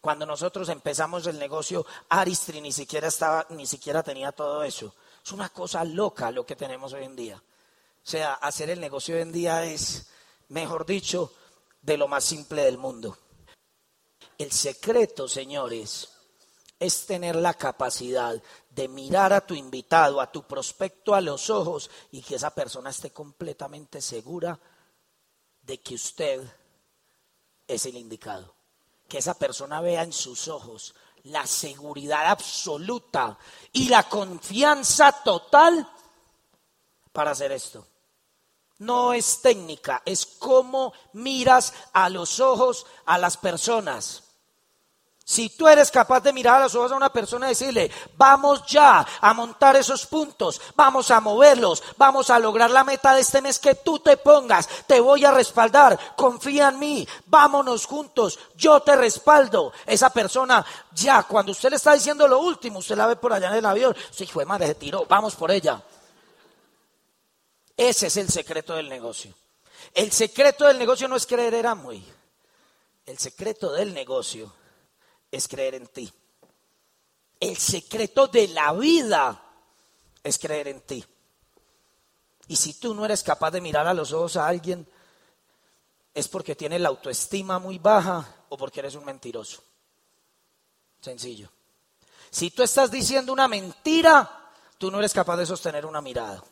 Cuando 0.01 0.25
nosotros 0.25 0.69
empezamos 0.69 1.27
el 1.27 1.39
negocio, 1.39 1.85
Aristri 2.09 2.61
ni 2.61 2.73
siquiera 2.73 3.09
estaba, 3.09 3.47
ni 3.51 3.67
siquiera 3.67 4.03
tenía 4.03 4.33
todo 4.33 4.63
eso. 4.63 4.95
Es 5.25 5.33
una 5.33 5.49
cosa 5.49 5.85
loca 5.85 6.31
lo 6.31 6.47
que 6.47 6.57
tenemos 6.57 6.93
hoy 6.93 7.05
en 7.05 7.17
día. 7.17 7.37
O 7.37 8.11
sea, 8.11 8.35
hacer 8.35 8.71
el 8.71 8.81
negocio 8.81 9.17
hoy 9.17 9.23
en 9.23 9.33
día 9.33 9.65
es, 9.65 10.09
mejor 10.49 10.87
dicho, 10.87 11.33
de 11.83 11.99
lo 11.99 12.09
más 12.09 12.25
simple 12.25 12.63
del 12.63 12.79
mundo. 12.79 13.19
El 14.39 14.53
secreto, 14.53 15.27
señores, 15.27 16.09
es 16.79 17.07
tener 17.07 17.35
la 17.35 17.55
capacidad 17.55 18.41
de 18.71 18.89
mirar 18.89 19.33
a 19.33 19.45
tu 19.45 19.55
invitado, 19.55 20.21
a 20.21 20.31
tu 20.31 20.45
prospecto 20.45 21.15
a 21.15 21.21
los 21.21 21.51
ojos 21.51 21.91
y 22.13 22.23
que 22.23 22.37
esa 22.37 22.55
persona 22.55 22.91
esté 22.91 23.11
completamente 23.11 24.01
segura 24.01 24.59
de 25.63 25.81
que 25.81 25.97
usted 25.97 26.41
es 27.67 27.85
el 27.87 27.97
indicado. 27.97 28.58
Que 29.09 29.19
esa 29.19 29.35
persona 29.35 29.81
vea 29.81 30.03
en 30.03 30.13
sus 30.13 30.49
ojos 30.49 30.95
la 31.25 31.47
seguridad 31.47 32.27
absoluta 32.27 33.39
y 33.73 33.89
la 33.89 34.09
confianza 34.09 35.13
total 35.13 35.91
para 37.13 37.33
hacer 37.33 37.53
esto. 37.53 37.87
No 38.79 39.13
es 39.13 39.43
técnica, 39.43 40.03
es 40.05 40.25
cómo 40.25 40.93
miras 41.15 41.75
a 41.93 42.09
los 42.09 42.39
ojos 42.39 42.87
a 43.07 43.19
las 43.19 43.37
personas. 43.37 44.28
Si 45.29 45.51
tú 45.51 45.69
eres 45.69 45.91
capaz 45.91 46.21
de 46.21 46.33
mirar 46.33 46.57
a 46.57 46.61
los 46.61 46.75
ojos 46.75 46.91
a 46.91 46.97
una 46.97 47.13
persona 47.13 47.45
y 47.45 47.49
decirle, 47.51 47.91
vamos 48.17 48.65
ya 48.67 49.07
a 49.21 49.35
montar 49.35 49.77
esos 49.77 50.07
puntos, 50.07 50.59
vamos 50.75 51.11
a 51.11 51.21
moverlos, 51.21 51.83
vamos 51.99 52.31
a 52.31 52.39
lograr 52.39 52.71
la 52.71 52.83
meta 52.83 53.15
de 53.15 53.21
este 53.21 53.43
mes 53.43 53.59
que 53.59 53.75
tú 53.75 53.99
te 53.99 54.17
pongas, 54.17 54.67
te 54.87 55.01
voy 55.01 55.27
a 55.27 55.31
respaldar, 55.31 56.17
confía 56.17 56.69
en 56.69 56.79
mí, 56.79 57.09
vámonos 57.27 57.85
juntos, 57.85 58.39
yo 58.57 58.81
te 58.81 58.97
respaldo. 58.97 59.71
Esa 59.85 60.09
persona 60.09 60.65
ya, 60.93 61.23
cuando 61.25 61.53
usted 61.53 61.69
le 61.69 61.77
está 61.77 61.93
diciendo 61.93 62.27
lo 62.27 62.39
último, 62.39 62.79
usted 62.79 62.97
la 62.97 63.07
ve 63.07 63.17
por 63.17 63.35
allá 63.35 63.49
en 63.49 63.57
el 63.57 63.67
avión, 63.67 63.95
se 64.11 64.25
hijo 64.25 64.41
de 64.41 64.47
madre, 64.47 64.69
se 64.69 64.77
tiró, 64.77 65.05
vamos 65.05 65.35
por 65.35 65.51
ella. 65.51 65.83
Ese 67.77 68.07
es 68.07 68.17
el 68.17 68.31
secreto 68.31 68.73
del 68.77 68.89
negocio. 68.89 69.35
El 69.93 70.11
secreto 70.11 70.65
del 70.65 70.79
negocio 70.79 71.07
no 71.07 71.17
es 71.17 71.27
creer 71.27 71.53
en 71.53 71.77
muy. 71.77 72.03
El 73.05 73.19
secreto 73.19 73.73
del 73.73 73.93
negocio 73.93 74.51
es 75.31 75.49
creer 75.49 75.75
en 75.75 75.87
ti. 75.87 76.13
El 77.41 77.57
secreto 77.57 78.27
de 78.27 78.49
la 78.49 78.73
vida 78.73 79.43
es 80.23 80.39
creer 80.39 80.69
en 80.69 80.81
ti. 80.81 81.05
Y 82.49 82.57
si 82.57 82.75
tú 82.75 82.95
no 82.95 83.05
eres 83.05 83.23
capaz 83.23 83.51
de 83.51 83.61
mirar 83.61 83.87
a 83.87 83.95
los 83.95 84.13
ojos 84.13 84.37
a 84.37 84.49
alguien, 84.49 84.87
es 86.15 86.29
porque 86.29 86.57
tienes 86.57 86.81
la 86.81 86.89
autoestima 86.89 87.59
muy 87.59 87.79
baja 87.79 88.27
o 88.49 88.57
porque 88.57 88.81
eres 88.81 88.95
un 88.95 89.05
mentiroso. 89.05 89.63
Sencillo. 91.01 91.51
Si 92.31 92.51
tú 92.51 92.63
estás 92.63 92.91
diciendo 92.91 93.33
una 93.33 93.49
mentira, 93.49 94.51
tú 94.79 94.91
no 94.91 94.99
eres 94.99 95.13
capaz 95.13 95.37
de 95.37 95.47
sostener 95.47 95.87
una 95.87 96.01
mirada. 96.01 96.43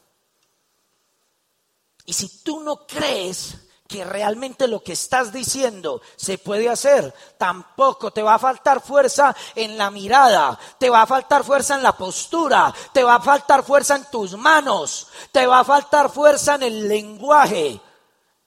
Y 2.04 2.12
si 2.12 2.42
tú 2.42 2.60
no 2.60 2.86
crees 2.86 3.65
que 3.86 4.04
realmente 4.04 4.66
lo 4.66 4.82
que 4.82 4.92
estás 4.92 5.32
diciendo 5.32 6.00
se 6.16 6.38
puede 6.38 6.68
hacer, 6.68 7.14
tampoco 7.38 8.10
te 8.10 8.22
va 8.22 8.34
a 8.34 8.38
faltar 8.38 8.80
fuerza 8.80 9.34
en 9.54 9.78
la 9.78 9.90
mirada, 9.90 10.58
te 10.78 10.90
va 10.90 11.02
a 11.02 11.06
faltar 11.06 11.44
fuerza 11.44 11.76
en 11.76 11.82
la 11.82 11.96
postura, 11.96 12.74
te 12.92 13.04
va 13.04 13.16
a 13.16 13.20
faltar 13.20 13.62
fuerza 13.62 13.96
en 13.96 14.10
tus 14.10 14.36
manos, 14.36 15.08
te 15.32 15.46
va 15.46 15.60
a 15.60 15.64
faltar 15.64 16.10
fuerza 16.10 16.56
en 16.56 16.64
el 16.64 16.88
lenguaje. 16.88 17.80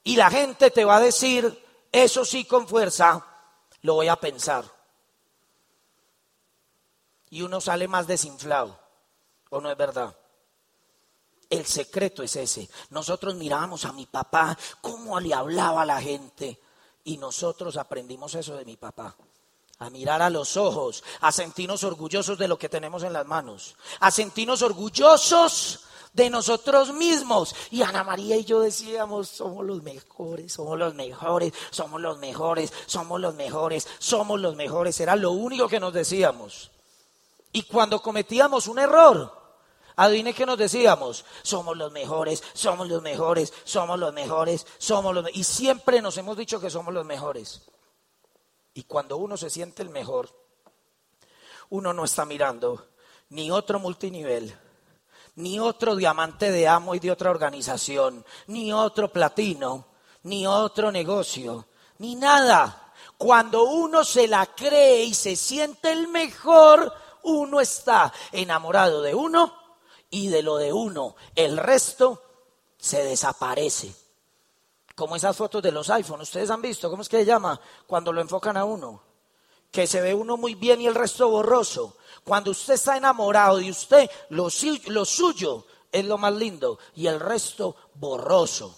Y 0.02 0.16
la 0.16 0.30
gente 0.30 0.70
te 0.70 0.84
va 0.84 0.96
a 0.96 1.00
decir, 1.00 1.64
eso 1.92 2.24
sí 2.24 2.44
con 2.44 2.68
fuerza, 2.68 3.24
lo 3.82 3.94
voy 3.94 4.08
a 4.08 4.16
pensar. 4.16 4.64
Y 7.30 7.42
uno 7.42 7.60
sale 7.60 7.86
más 7.88 8.06
desinflado, 8.06 8.78
¿o 9.50 9.60
no 9.60 9.70
es 9.70 9.76
verdad? 9.76 10.16
El 11.50 11.66
secreto 11.66 12.22
es 12.22 12.36
ese. 12.36 12.70
Nosotros 12.90 13.34
mirábamos 13.34 13.84
a 13.84 13.92
mi 13.92 14.06
papá, 14.06 14.56
cómo 14.80 15.18
le 15.18 15.34
hablaba 15.34 15.84
la 15.84 16.00
gente. 16.00 16.60
Y 17.02 17.18
nosotros 17.18 17.76
aprendimos 17.76 18.36
eso 18.36 18.56
de 18.56 18.64
mi 18.64 18.76
papá. 18.76 19.16
A 19.80 19.90
mirar 19.90 20.22
a 20.22 20.30
los 20.30 20.56
ojos, 20.56 21.02
a 21.20 21.32
sentirnos 21.32 21.82
orgullosos 21.82 22.38
de 22.38 22.46
lo 22.46 22.58
que 22.58 22.68
tenemos 22.68 23.02
en 23.02 23.12
las 23.12 23.26
manos, 23.26 23.74
a 23.98 24.10
sentirnos 24.10 24.62
orgullosos 24.62 25.80
de 26.12 26.30
nosotros 26.30 26.92
mismos. 26.92 27.56
Y 27.70 27.82
Ana 27.82 28.04
María 28.04 28.36
y 28.36 28.44
yo 28.44 28.60
decíamos, 28.60 29.28
somos 29.28 29.64
los 29.64 29.82
mejores, 29.82 30.52
somos 30.52 30.78
los 30.78 30.94
mejores, 30.94 31.52
somos 31.70 32.00
los 32.00 32.18
mejores, 32.18 32.72
somos 32.86 33.20
los 33.20 33.34
mejores, 33.34 33.88
somos 33.98 34.40
los 34.40 34.54
mejores. 34.54 35.00
Era 35.00 35.16
lo 35.16 35.32
único 35.32 35.66
que 35.66 35.80
nos 35.80 35.92
decíamos. 35.92 36.70
Y 37.52 37.62
cuando 37.62 38.00
cometíamos 38.00 38.68
un 38.68 38.78
error, 38.78 39.39
Adivine 40.00 40.32
qué 40.32 40.46
nos 40.46 40.56
decíamos, 40.56 41.26
somos 41.42 41.76
los 41.76 41.92
mejores, 41.92 42.42
somos 42.54 42.88
los 42.88 43.02
mejores, 43.02 43.52
somos 43.64 43.98
los 43.98 44.14
mejores, 44.14 44.66
somos 44.78 45.14
los 45.14 45.26
Y 45.34 45.44
siempre 45.44 46.00
nos 46.00 46.16
hemos 46.16 46.38
dicho 46.38 46.58
que 46.58 46.70
somos 46.70 46.94
los 46.94 47.04
mejores. 47.04 47.68
Y 48.72 48.84
cuando 48.84 49.18
uno 49.18 49.36
se 49.36 49.50
siente 49.50 49.82
el 49.82 49.90
mejor, 49.90 50.30
uno 51.68 51.92
no 51.92 52.04
está 52.04 52.24
mirando 52.24 52.88
ni 53.28 53.50
otro 53.50 53.78
multinivel, 53.78 54.56
ni 55.34 55.60
otro 55.60 55.94
diamante 55.94 56.50
de 56.50 56.66
amo 56.66 56.94
y 56.94 56.98
de 56.98 57.10
otra 57.10 57.30
organización, 57.30 58.24
ni 58.46 58.72
otro 58.72 59.12
platino, 59.12 59.84
ni 60.22 60.46
otro 60.46 60.90
negocio, 60.90 61.66
ni 61.98 62.14
nada. 62.14 62.90
Cuando 63.18 63.64
uno 63.64 64.02
se 64.02 64.26
la 64.28 64.46
cree 64.46 65.02
y 65.04 65.12
se 65.12 65.36
siente 65.36 65.92
el 65.92 66.08
mejor, 66.08 66.90
uno 67.24 67.60
está 67.60 68.10
enamorado 68.32 69.02
de 69.02 69.14
uno 69.14 69.59
y 70.10 70.28
de 70.28 70.42
lo 70.42 70.56
de 70.56 70.72
uno, 70.72 71.14
el 71.34 71.56
resto 71.56 72.22
se 72.76 73.04
desaparece. 73.04 73.94
Como 74.94 75.16
esas 75.16 75.36
fotos 75.36 75.62
de 75.62 75.72
los 75.72 75.88
iPhones, 75.88 76.28
ustedes 76.28 76.50
han 76.50 76.60
visto, 76.60 76.90
¿cómo 76.90 77.02
es 77.02 77.08
que 77.08 77.18
se 77.18 77.24
llama? 77.24 77.58
Cuando 77.86 78.12
lo 78.12 78.20
enfocan 78.20 78.56
a 78.56 78.64
uno, 78.64 79.02
que 79.70 79.86
se 79.86 80.00
ve 80.00 80.12
uno 80.12 80.36
muy 80.36 80.54
bien 80.54 80.80
y 80.80 80.86
el 80.86 80.94
resto 80.94 81.28
borroso. 81.28 81.96
Cuando 82.24 82.50
usted 82.50 82.74
está 82.74 82.96
enamorado 82.96 83.58
de 83.58 83.70
usted, 83.70 84.10
lo, 84.30 84.48
lo 84.86 85.04
suyo 85.04 85.64
es 85.92 86.04
lo 86.04 86.18
más 86.18 86.34
lindo 86.34 86.78
y 86.96 87.06
el 87.06 87.20
resto 87.20 87.76
borroso. 87.94 88.76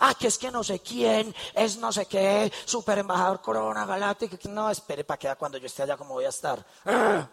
Ah, 0.00 0.14
que 0.14 0.26
es 0.26 0.36
que 0.36 0.50
no 0.50 0.62
sé 0.62 0.80
quién, 0.80 1.34
es 1.54 1.78
no 1.78 1.92
sé 1.92 2.06
qué, 2.06 2.52
super 2.64 2.98
embajador 2.98 3.40
Corona 3.40 3.86
Galáctica. 3.86 4.36
No, 4.50 4.70
espere 4.70 5.04
para 5.04 5.18
que 5.18 5.34
cuando 5.36 5.56
yo 5.56 5.66
esté 5.66 5.82
allá 5.84 5.96
como 5.96 6.14
voy 6.14 6.24
a 6.24 6.28
estar. 6.28 6.64
¡Ah! 6.84 7.28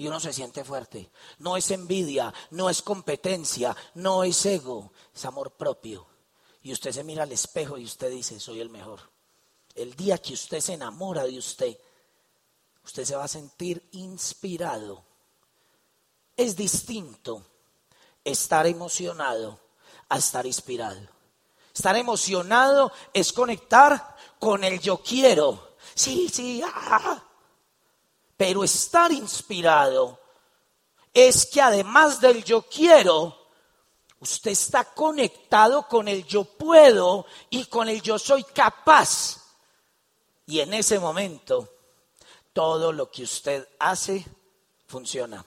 Y 0.00 0.08
uno 0.08 0.18
se 0.18 0.32
siente 0.32 0.64
fuerte. 0.64 1.10
No 1.40 1.58
es 1.58 1.70
envidia, 1.70 2.32
no 2.52 2.70
es 2.70 2.80
competencia, 2.80 3.76
no 3.96 4.24
es 4.24 4.46
ego, 4.46 4.94
es 5.14 5.26
amor 5.26 5.50
propio. 5.58 6.06
Y 6.62 6.72
usted 6.72 6.90
se 6.90 7.04
mira 7.04 7.24
al 7.24 7.32
espejo 7.32 7.76
y 7.76 7.84
usted 7.84 8.10
dice, 8.10 8.40
soy 8.40 8.62
el 8.62 8.70
mejor. 8.70 9.00
El 9.74 9.94
día 9.94 10.16
que 10.16 10.32
usted 10.32 10.60
se 10.60 10.72
enamora 10.72 11.24
de 11.24 11.36
usted, 11.36 11.76
usted 12.82 13.04
se 13.04 13.14
va 13.14 13.24
a 13.24 13.28
sentir 13.28 13.90
inspirado. 13.92 15.04
Es 16.34 16.56
distinto 16.56 17.44
estar 18.24 18.66
emocionado 18.66 19.60
a 20.08 20.16
estar 20.16 20.46
inspirado. 20.46 20.98
Estar 21.74 21.94
emocionado 21.96 22.90
es 23.12 23.34
conectar 23.34 24.16
con 24.38 24.64
el 24.64 24.80
yo 24.80 25.02
quiero. 25.02 25.76
Sí, 25.94 26.30
sí, 26.30 26.62
ah, 26.64 27.22
pero 28.40 28.64
estar 28.64 29.12
inspirado 29.12 30.18
es 31.12 31.44
que 31.44 31.60
además 31.60 32.22
del 32.22 32.42
yo 32.42 32.62
quiero, 32.62 33.36
usted 34.18 34.52
está 34.52 34.82
conectado 34.82 35.86
con 35.86 36.08
el 36.08 36.24
yo 36.24 36.44
puedo 36.44 37.26
y 37.50 37.66
con 37.66 37.90
el 37.90 38.00
yo 38.00 38.18
soy 38.18 38.42
capaz. 38.44 39.36
Y 40.46 40.60
en 40.60 40.72
ese 40.72 40.98
momento, 40.98 41.68
todo 42.54 42.94
lo 42.94 43.10
que 43.10 43.24
usted 43.24 43.68
hace 43.78 44.24
funciona. 44.86 45.44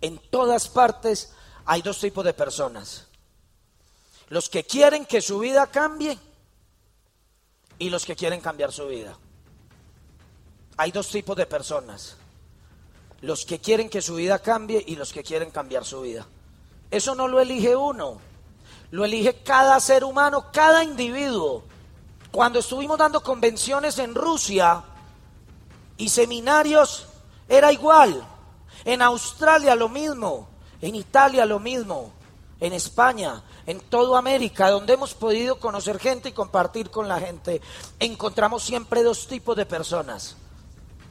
En 0.00 0.18
todas 0.18 0.66
partes 0.66 1.32
hay 1.66 1.82
dos 1.82 2.00
tipos 2.00 2.24
de 2.24 2.34
personas. 2.34 3.06
Los 4.28 4.48
que 4.48 4.64
quieren 4.64 5.06
que 5.06 5.20
su 5.20 5.38
vida 5.38 5.68
cambie 5.68 6.18
y 7.78 7.90
los 7.90 8.04
que 8.04 8.16
quieren 8.16 8.40
cambiar 8.40 8.72
su 8.72 8.88
vida. 8.88 9.16
Hay 10.76 10.92
dos 10.92 11.08
tipos 11.08 11.36
de 11.36 11.46
personas. 11.46 12.16
Los 13.22 13.46
que 13.46 13.58
quieren 13.58 13.88
que 13.88 14.02
su 14.02 14.16
vida 14.16 14.38
cambie 14.38 14.82
y 14.86 14.96
los 14.96 15.12
que 15.12 15.22
quieren 15.22 15.50
cambiar 15.50 15.84
su 15.84 16.02
vida. 16.02 16.26
Eso 16.90 17.14
no 17.14 17.28
lo 17.28 17.40
elige 17.40 17.74
uno, 17.74 18.18
lo 18.90 19.04
elige 19.04 19.42
cada 19.42 19.80
ser 19.80 20.04
humano, 20.04 20.46
cada 20.52 20.84
individuo. 20.84 21.64
Cuando 22.30 22.58
estuvimos 22.58 22.98
dando 22.98 23.22
convenciones 23.22 23.98
en 23.98 24.14
Rusia 24.14 24.84
y 25.96 26.08
seminarios, 26.10 27.06
era 27.48 27.72
igual. 27.72 28.26
En 28.84 29.02
Australia 29.02 29.74
lo 29.74 29.88
mismo, 29.88 30.48
en 30.80 30.94
Italia 30.94 31.46
lo 31.46 31.58
mismo, 31.58 32.12
en 32.60 32.72
España, 32.74 33.42
en 33.66 33.80
toda 33.80 34.18
América, 34.18 34.70
donde 34.70 34.92
hemos 34.92 35.14
podido 35.14 35.58
conocer 35.58 35.98
gente 35.98 36.28
y 36.28 36.32
compartir 36.32 36.90
con 36.90 37.08
la 37.08 37.18
gente, 37.18 37.60
encontramos 37.98 38.62
siempre 38.62 39.02
dos 39.02 39.26
tipos 39.26 39.56
de 39.56 39.66
personas. 39.66 40.36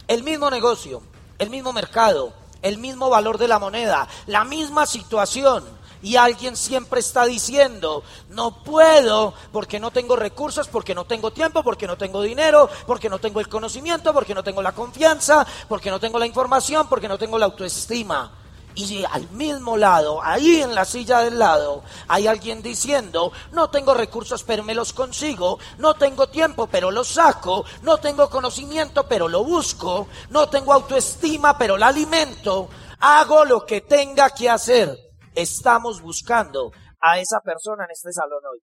El 0.08 0.24
mismo 0.24 0.50
negocio, 0.50 1.02
el 1.40 1.50
mismo 1.50 1.74
mercado, 1.74 2.34
el 2.62 2.78
mismo 2.78 3.10
valor 3.10 3.38
de 3.38 3.48
la 3.48 3.60
moneda, 3.60 4.08
la 4.28 4.44
misma 4.44 4.86
situación. 4.86 5.64
Y 6.02 6.18
alguien 6.18 6.56
siempre 6.56 7.00
está 7.00 7.26
diciendo, 7.26 8.04
no 8.30 8.64
puedo 8.64 9.34
porque 9.52 9.80
no 9.80 9.90
tengo 9.90 10.16
recursos, 10.16 10.68
porque 10.68 10.94
no 10.94 11.06
tengo 11.06 11.32
tiempo, 11.32 11.64
porque 11.64 11.88
no 11.88 11.98
tengo 11.98 12.22
dinero, 12.22 12.70
porque 12.86 13.10
no 13.10 13.18
tengo 13.18 13.40
el 13.40 13.50
conocimiento, 13.50 14.14
porque 14.14 14.36
no 14.36 14.44
tengo 14.44 14.62
la 14.62 14.74
confianza, 14.74 15.48
porque 15.68 15.90
no 15.90 16.00
tengo 16.00 16.20
la 16.20 16.28
información, 16.28 16.88
porque 16.88 17.08
no 17.08 17.18
tengo 17.18 17.40
la 17.40 17.46
autoestima. 17.46 18.32
Y 18.76 19.06
al 19.06 19.30
mismo 19.32 19.78
lado, 19.78 20.22
ahí 20.22 20.62
en 20.62 20.76
la 20.76 20.84
silla 20.84 21.22
del 21.22 21.40
lado, 21.40 21.84
hay 22.10 22.28
alguien 22.28 22.62
diciendo, 22.62 23.32
no 23.54 23.70
tengo 23.70 23.94
recursos 23.94 24.44
pero 24.44 24.64
me 24.64 24.76
los 24.76 24.92
consigo, 24.92 25.60
no 25.78 25.94
tengo 25.94 26.28
tiempo 26.28 26.68
pero 26.68 26.92
los 26.92 27.08
saco, 27.08 27.64
no 27.84 27.98
tengo 28.00 28.30
conocimiento 28.30 29.08
pero 29.08 29.30
lo 29.30 29.46
busco, 29.46 30.08
no 30.30 30.50
tengo 30.50 30.74
autoestima 30.74 31.58
pero 31.58 31.78
la 31.78 31.88
alimento, 31.88 32.68
hago 33.00 33.46
lo 33.46 33.66
que 33.66 33.80
tenga 33.80 34.30
que 34.32 34.50
hacer. 34.50 34.98
Estamos 35.34 36.02
buscando 36.02 36.72
a 37.00 37.20
esa 37.20 37.40
persona 37.40 37.86
en 37.86 37.92
este 37.92 38.12
salón 38.12 38.42
hoy. 38.52 38.60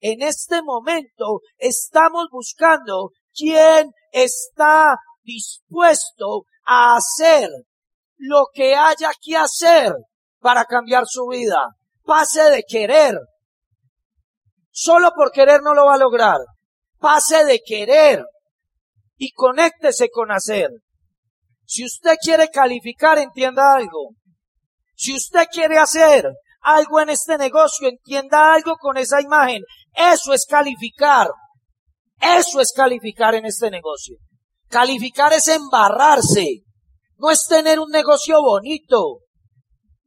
En 0.00 0.22
este 0.22 0.62
momento 0.62 1.42
estamos 1.56 2.26
buscando 2.32 3.10
quién 3.32 3.92
está 4.10 4.96
dispuesto 5.22 6.46
a 6.66 6.96
hacer 6.96 7.48
lo 8.20 8.48
que 8.52 8.74
haya 8.76 9.10
que 9.20 9.36
hacer 9.36 9.94
para 10.40 10.64
cambiar 10.66 11.04
su 11.06 11.26
vida. 11.26 11.68
Pase 12.04 12.42
de 12.50 12.64
querer. 12.68 13.18
Solo 14.70 15.10
por 15.16 15.32
querer 15.32 15.62
no 15.62 15.74
lo 15.74 15.86
va 15.86 15.94
a 15.94 15.98
lograr. 15.98 16.38
Pase 16.98 17.44
de 17.44 17.60
querer 17.64 18.24
y 19.16 19.32
conéctese 19.32 20.10
con 20.10 20.30
hacer. 20.30 20.70
Si 21.64 21.84
usted 21.84 22.16
quiere 22.22 22.48
calificar, 22.48 23.18
entienda 23.18 23.74
algo. 23.74 24.10
Si 24.94 25.14
usted 25.14 25.46
quiere 25.50 25.78
hacer 25.78 26.28
algo 26.60 27.00
en 27.00 27.10
este 27.10 27.38
negocio, 27.38 27.88
entienda 27.88 28.52
algo 28.52 28.76
con 28.76 28.98
esa 28.98 29.22
imagen. 29.22 29.62
Eso 29.94 30.34
es 30.34 30.44
calificar. 30.46 31.28
Eso 32.20 32.60
es 32.60 32.72
calificar 32.74 33.34
en 33.34 33.46
este 33.46 33.70
negocio. 33.70 34.16
Calificar 34.68 35.32
es 35.32 35.48
embarrarse 35.48 36.64
no 37.20 37.30
es 37.30 37.44
tener 37.48 37.78
un 37.78 37.90
negocio 37.90 38.40
bonito. 38.40 39.18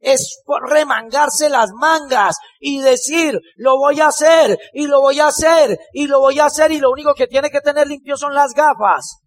Es 0.00 0.42
remangarse 0.68 1.48
las 1.48 1.70
mangas 1.72 2.36
y 2.60 2.80
decir, 2.80 3.40
lo 3.56 3.78
voy 3.78 4.00
a 4.00 4.08
hacer, 4.08 4.58
y 4.74 4.86
lo 4.86 5.00
voy 5.00 5.20
a 5.20 5.28
hacer, 5.28 5.78
y 5.94 6.06
lo 6.06 6.20
voy 6.20 6.38
a 6.40 6.46
hacer, 6.46 6.72
y 6.72 6.78
lo 6.78 6.90
único 6.90 7.14
que 7.14 7.26
tiene 7.26 7.50
que 7.50 7.62
tener 7.62 7.86
limpio 7.86 8.16
son 8.18 8.34
las 8.34 8.52
gafas. 8.52 9.20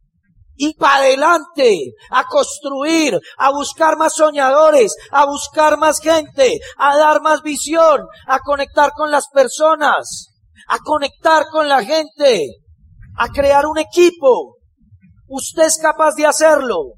Y 0.55 0.75
para 0.75 0.97
adelante, 0.97 1.93
a 2.11 2.25
construir, 2.25 3.19
a 3.37 3.51
buscar 3.51 3.97
más 3.97 4.13
soñadores, 4.15 4.95
a 5.11 5.25
buscar 5.25 5.77
más 5.77 5.99
gente, 5.99 6.59
a 6.77 6.97
dar 6.97 7.21
más 7.21 7.41
visión, 7.41 8.05
a 8.27 8.39
conectar 8.39 8.91
con 8.95 9.09
las 9.09 9.27
personas, 9.29 10.33
a 10.67 10.79
conectar 10.79 11.45
con 11.51 11.67
la 11.67 11.83
gente, 11.83 12.49
a 13.17 13.29
crear 13.29 13.65
un 13.65 13.77
equipo. 13.79 14.57
Usted 15.27 15.63
es 15.63 15.79
capaz 15.79 16.15
de 16.15 16.25
hacerlo. 16.25 16.93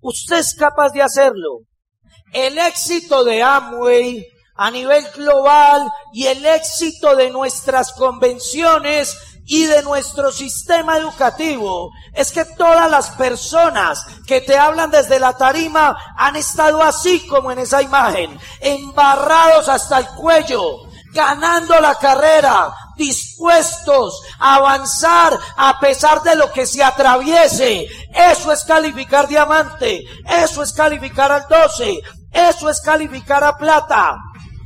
Usted 0.00 0.38
es 0.38 0.54
capaz 0.54 0.90
de 0.90 1.02
hacerlo. 1.02 1.60
El 2.32 2.58
éxito 2.58 3.24
de 3.24 3.42
Amway 3.42 4.26
a 4.56 4.70
nivel 4.70 5.04
global 5.14 5.88
y 6.12 6.26
el 6.26 6.44
éxito 6.44 7.14
de 7.14 7.30
nuestras 7.30 7.92
convenciones 7.92 9.16
y 9.46 9.64
de 9.64 9.82
nuestro 9.82 10.30
sistema 10.30 10.98
educativo 10.98 11.90
es 12.12 12.32
que 12.32 12.44
todas 12.44 12.90
las 12.90 13.10
personas 13.10 14.04
que 14.26 14.42
te 14.42 14.58
hablan 14.58 14.90
desde 14.90 15.18
la 15.18 15.32
tarima 15.32 15.96
han 16.16 16.36
estado 16.36 16.82
así 16.82 17.26
como 17.26 17.50
en 17.50 17.60
esa 17.60 17.80
imagen, 17.80 18.38
embarrados 18.60 19.68
hasta 19.68 20.00
el 20.00 20.08
cuello, 20.08 20.82
ganando 21.14 21.80
la 21.80 21.94
carrera, 21.94 22.74
dispuestos 22.98 24.20
a 24.38 24.56
avanzar 24.56 25.38
a 25.56 25.80
pesar 25.80 26.22
de 26.22 26.36
lo 26.36 26.52
que 26.52 26.66
se 26.66 26.82
atraviese. 26.82 27.86
Eso 28.12 28.52
es 28.52 28.64
calificar 28.64 29.26
diamante, 29.26 30.04
eso 30.28 30.62
es 30.62 30.74
calificar 30.74 31.32
al 31.32 31.46
12, 31.48 32.00
eso 32.32 32.68
es 32.68 32.80
calificar 32.82 33.42
a 33.44 33.56
plata. 33.56 34.18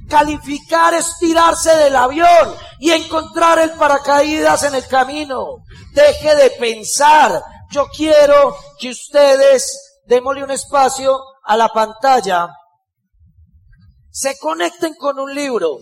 Calificar 0.09 0.93
es 0.95 1.17
tirarse 1.19 1.75
del 1.77 1.95
avión 1.95 2.55
y 2.81 2.91
encontrar 2.91 3.61
el 3.61 3.71
paracaídas 3.73 4.65
en 4.65 4.75
el 4.75 4.87
camino. 4.87 5.59
Deje 5.93 6.35
de 6.35 6.51
pensar. 6.51 7.41
Yo 7.71 7.87
quiero 7.87 8.57
que 8.79 8.91
ustedes, 8.91 10.01
démosle 10.07 10.45
un 10.45 10.51
espacio 10.51 11.19
a 11.45 11.57
la 11.57 11.69
pantalla, 11.69 12.49
se 14.11 14.39
conecten 14.39 14.95
con 14.95 15.19
un 15.19 15.35
libro. 15.35 15.79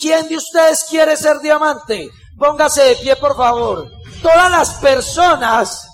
¿Quién 0.00 0.28
de 0.28 0.36
ustedes 0.36 0.84
quiere 0.88 1.14
ser 1.14 1.40
diamante? 1.40 2.08
Póngase 2.38 2.82
de 2.82 2.96
pie, 2.96 3.16
por 3.16 3.36
favor. 3.36 3.86
Todas 4.22 4.50
las 4.50 4.70
personas 4.74 5.86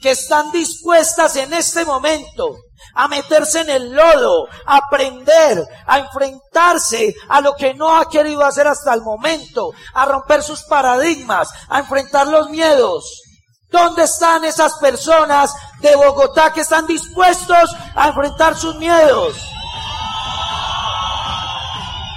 que 0.00 0.10
están 0.10 0.50
dispuestas 0.50 1.36
en 1.36 1.52
este 1.52 1.84
momento 1.84 2.56
a 2.94 3.06
meterse 3.06 3.60
en 3.60 3.70
el 3.70 3.92
lodo, 3.92 4.48
a 4.66 4.78
aprender, 4.78 5.64
a 5.86 6.00
enfrentarse 6.00 7.14
a 7.28 7.40
lo 7.40 7.54
que 7.54 7.72
no 7.74 7.96
ha 7.96 8.08
querido 8.08 8.44
hacer 8.44 8.66
hasta 8.66 8.92
el 8.94 9.02
momento, 9.02 9.70
a 9.94 10.06
romper 10.06 10.42
sus 10.42 10.64
paradigmas, 10.64 11.48
a 11.68 11.78
enfrentar 11.78 12.26
los 12.26 12.50
miedos. 12.50 13.22
¿Dónde 13.70 14.02
están 14.02 14.44
esas 14.44 14.74
personas 14.78 15.54
de 15.80 15.94
Bogotá 15.94 16.52
que 16.52 16.62
están 16.62 16.86
dispuestos 16.86 17.70
a 17.94 18.08
enfrentar 18.08 18.56
sus 18.56 18.74
miedos? 18.76 19.36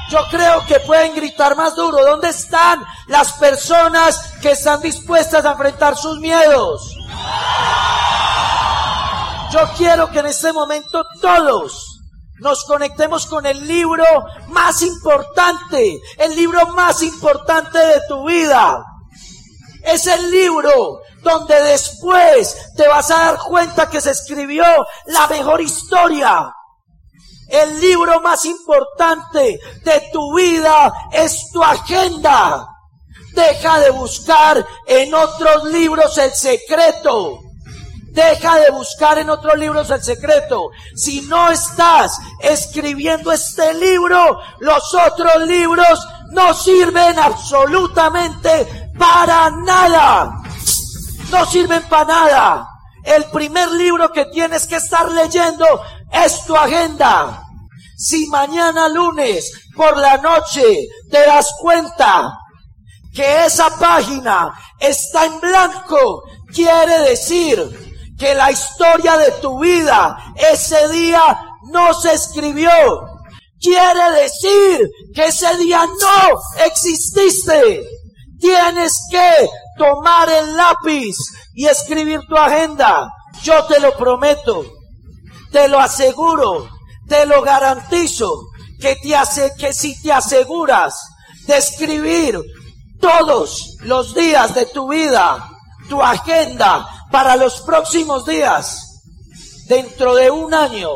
Yo 0.10 0.20
creo 0.30 0.66
que 0.68 0.80
pueden 0.82 1.16
gritar 1.16 1.56
más 1.56 1.76
duro. 1.76 2.04
¿Dónde 2.06 2.30
están 2.30 2.84
las 3.08 3.34
personas 3.34 4.34
que 4.42 4.52
están 4.52 4.82
dispuestas 4.82 5.44
a 5.46 5.52
enfrentar 5.52 5.98
sus 5.98 6.20
miedos? 6.20 6.96
Yo 9.52 9.60
quiero 9.78 10.10
que 10.12 10.20
en 10.20 10.28
este 10.28 10.54
momento 10.54 11.04
todos 11.22 12.02
nos 12.40 12.66
conectemos 12.66 13.26
con 13.26 13.46
el 13.46 13.68
libro 13.68 14.06
más 14.50 14.82
importante, 14.82 16.00
el 16.18 16.36
libro 16.36 16.68
más 16.68 17.02
importante 17.02 17.80
de 17.80 18.02
tu 18.08 18.28
vida. 18.28 18.84
Es 19.82 20.06
el 20.08 20.30
libro 20.30 21.02
donde 21.22 21.60
después 21.62 22.74
te 22.76 22.88
vas 22.88 23.10
a 23.10 23.18
dar 23.18 23.40
cuenta 23.40 23.90
que 23.90 24.02
se 24.02 24.12
escribió 24.12 24.66
la 25.08 25.28
mejor 25.28 25.62
historia 25.62 26.54
el 27.48 27.80
libro 27.80 28.22
más 28.22 28.46
importante 28.46 29.60
de 29.84 30.10
tu 30.12 30.36
vida 30.36 30.94
es 31.12 31.50
tu 31.52 31.64
agenda. 31.64 32.68
Deja 33.34 33.80
de 33.80 33.90
buscar 33.92 34.66
en 34.88 35.14
otros 35.14 35.66
libros 35.66 36.18
el 36.18 36.32
secreto. 36.32 37.40
Deja 38.16 38.56
de 38.60 38.72
buscar 38.72 39.18
en 39.18 39.30
otros 39.30 39.58
libros 39.58 39.90
el 39.90 40.02
secreto. 40.02 40.70
Si 40.96 41.22
no 41.24 41.52
estás 41.52 42.18
escribiendo 42.40 43.30
este 43.34 43.74
libro, 43.74 44.40
los 44.60 44.94
otros 44.94 45.46
libros 45.46 46.08
no 46.32 46.54
sirven 46.54 47.20
absolutamente 47.20 48.92
para 48.98 49.50
nada. 49.52 50.32
No 51.30 51.46
sirven 51.46 51.84
para 51.90 52.06
nada. 52.06 52.70
El 53.04 53.26
primer 53.26 53.70
libro 53.72 54.10
que 54.14 54.26
tienes 54.26 54.66
que 54.66 54.78
estar 54.78 55.12
leyendo 55.12 55.66
es 56.12 56.46
tu 56.46 56.56
agenda. 56.56 57.42
Si 57.98 58.28
mañana 58.28 58.90
lunes 58.90 59.52
por 59.76 59.98
la 59.98 60.18
noche 60.18 60.88
te 61.10 61.26
das 61.26 61.48
cuenta 61.62 62.38
que 63.14 63.46
esa 63.46 63.70
página 63.80 64.54
está 64.80 65.26
en 65.26 65.40
blanco, 65.40 66.24
quiere 66.54 67.00
decir 67.10 68.16
que 68.18 68.34
la 68.34 68.52
historia 68.52 69.18
de 69.18 69.32
tu 69.42 69.60
vida 69.60 70.18
ese 70.52 70.88
día 70.90 71.40
no 71.72 71.94
se 71.94 72.14
escribió. 72.14 72.70
Quiere 73.60 74.12
decir 74.22 74.90
que 75.14 75.26
ese 75.26 75.58
día 75.58 75.86
no 75.86 76.66
exististe. 76.66 77.84
Tienes 78.40 78.94
que 79.10 79.50
tomar 79.78 80.30
el 80.30 80.56
lápiz 80.56 81.16
y 81.54 81.66
escribir 81.66 82.20
tu 82.28 82.36
agenda. 82.36 83.10
Yo 83.42 83.66
te 83.66 83.80
lo 83.80 83.96
prometo, 83.98 84.64
te 85.56 85.70
lo 85.70 85.80
aseguro, 85.80 86.70
te 87.08 87.26
lo 87.26 87.42
garantizo, 87.42 88.50
que, 88.78 88.98
te 88.98 89.16
hace, 89.16 89.54
que 89.58 89.72
si 89.72 90.02
te 90.02 90.12
aseguras 90.12 91.00
de 91.48 91.56
escribir 91.56 92.38
todos 93.00 93.78
los 93.80 94.14
días 94.14 94.54
de 94.54 94.66
tu 94.66 94.90
vida, 94.90 95.50
tu 95.88 96.02
agenda 96.02 96.86
para 97.10 97.38
los 97.38 97.62
próximos 97.62 98.26
días, 98.26 99.02
dentro 99.70 100.14
de 100.16 100.30
un 100.30 100.54
año, 100.54 100.90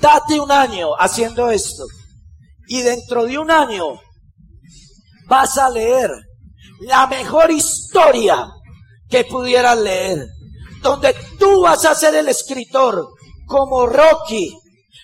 date 0.00 0.38
un 0.38 0.52
año 0.52 0.90
haciendo 0.96 1.50
esto. 1.50 1.86
Y 2.68 2.82
dentro 2.82 3.24
de 3.24 3.36
un 3.36 3.50
año 3.50 3.98
vas 5.26 5.58
a 5.58 5.70
leer 5.70 6.08
la 6.82 7.08
mejor 7.08 7.50
historia 7.50 8.46
que 9.10 9.24
pudieras 9.24 9.76
leer, 9.76 10.24
donde 10.82 11.16
tú 11.38 11.62
vas 11.62 11.84
a 11.84 11.94
ser 11.94 12.14
el 12.14 12.28
escritor, 12.28 13.08
como 13.46 13.86
Rocky, 13.86 14.58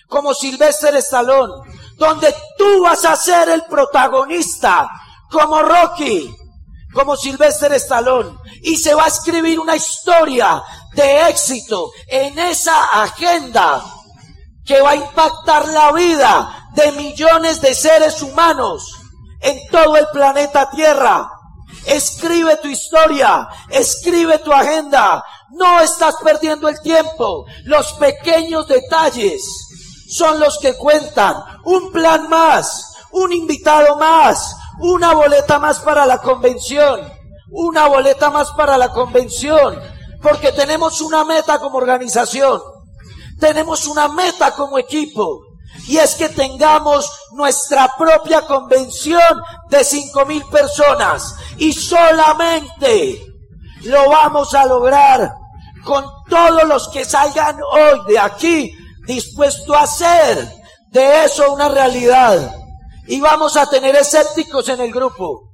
como 0.07 0.33
Sylvester 0.33 0.95
Stallone, 0.97 1.53
donde 1.97 2.33
tú 2.57 2.83
vas 2.83 3.05
a 3.05 3.15
ser 3.15 3.49
el 3.49 3.63
protagonista, 3.63 4.89
como 5.29 5.61
Rocky, 5.61 6.35
como 6.93 7.15
Sylvester 7.15 7.73
Stallone, 7.73 8.37
y 8.61 8.75
se 8.77 8.93
va 8.93 9.05
a 9.05 9.07
escribir 9.07 9.59
una 9.59 9.75
historia 9.75 10.61
de 10.93 11.29
éxito 11.29 11.91
en 12.07 12.37
esa 12.37 13.01
agenda 13.01 13.83
que 14.65 14.81
va 14.81 14.91
a 14.91 14.95
impactar 14.95 15.67
la 15.67 15.91
vida 15.91 16.69
de 16.75 16.91
millones 16.93 17.61
de 17.61 17.73
seres 17.73 18.21
humanos 18.21 18.99
en 19.41 19.59
todo 19.69 19.97
el 19.97 20.07
planeta 20.11 20.69
Tierra. 20.69 21.29
Escribe 21.85 22.57
tu 22.57 22.67
historia, 22.69 23.47
escribe 23.69 24.39
tu 24.39 24.53
agenda. 24.53 25.23
No 25.53 25.81
estás 25.81 26.15
perdiendo 26.23 26.67
el 26.67 26.79
tiempo. 26.81 27.45
Los 27.63 27.93
pequeños 27.93 28.67
detalles 28.67 29.41
son 30.09 30.39
los 30.39 30.57
que 30.59 30.75
cuentan. 30.75 31.35
Un 31.65 31.91
plan 31.91 32.29
más, 32.29 32.93
un 33.11 33.31
invitado 33.31 33.97
más, 33.97 34.55
una 34.79 35.13
boleta 35.13 35.59
más 35.59 35.79
para 35.79 36.05
la 36.05 36.17
convención, 36.17 37.01
una 37.51 37.87
boleta 37.87 38.29
más 38.31 38.51
para 38.51 38.77
la 38.77 38.89
convención, 38.89 39.79
porque 40.21 40.51
tenemos 40.51 41.01
una 41.01 41.23
meta 41.23 41.59
como 41.59 41.77
organización, 41.77 42.61
tenemos 43.39 43.87
una 43.87 44.07
meta 44.07 44.51
como 44.51 44.79
equipo, 44.79 45.41
y 45.87 45.97
es 45.97 46.15
que 46.15 46.29
tengamos 46.29 47.09
nuestra 47.33 47.93
propia 47.97 48.41
convención 48.41 49.41
de 49.69 49.83
cinco 49.83 50.25
mil 50.25 50.43
personas, 50.45 51.35
y 51.57 51.71
solamente 51.73 53.21
lo 53.83 54.09
vamos 54.09 54.53
a 54.55 54.65
lograr 54.65 55.42
con 55.83 56.05
todos 56.29 56.63
los 56.65 56.87
que 56.89 57.05
salgan 57.05 57.59
hoy 57.61 58.01
de 58.07 58.19
aquí 58.19 58.75
dispuesto 59.05 59.73
a 59.75 59.83
hacer 59.83 60.63
de 60.91 61.25
eso 61.25 61.51
una 61.53 61.69
realidad. 61.69 62.55
Y 63.07 63.19
vamos 63.19 63.57
a 63.57 63.69
tener 63.69 63.95
escépticos 63.95 64.69
en 64.69 64.79
el 64.79 64.91
grupo, 64.91 65.51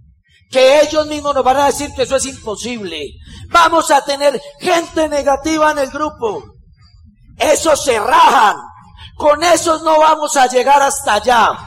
que 0.51 0.81
ellos 0.81 1.07
mismos 1.07 1.33
nos 1.33 1.43
van 1.43 1.57
a 1.57 1.65
decir 1.65 1.91
que 1.95 2.03
eso 2.03 2.17
es 2.17 2.25
imposible. 2.25 3.13
Vamos 3.49 3.89
a 3.89 4.03
tener 4.03 4.39
gente 4.59 5.09
negativa 5.09 5.71
en 5.71 5.79
el 5.79 5.89
grupo. 5.89 6.43
Esos 7.37 7.83
se 7.83 7.99
rajan. 7.99 8.57
Con 9.15 9.43
esos 9.43 9.81
no 9.81 9.99
vamos 9.99 10.37
a 10.37 10.47
llegar 10.47 10.81
hasta 10.81 11.15
allá. 11.15 11.57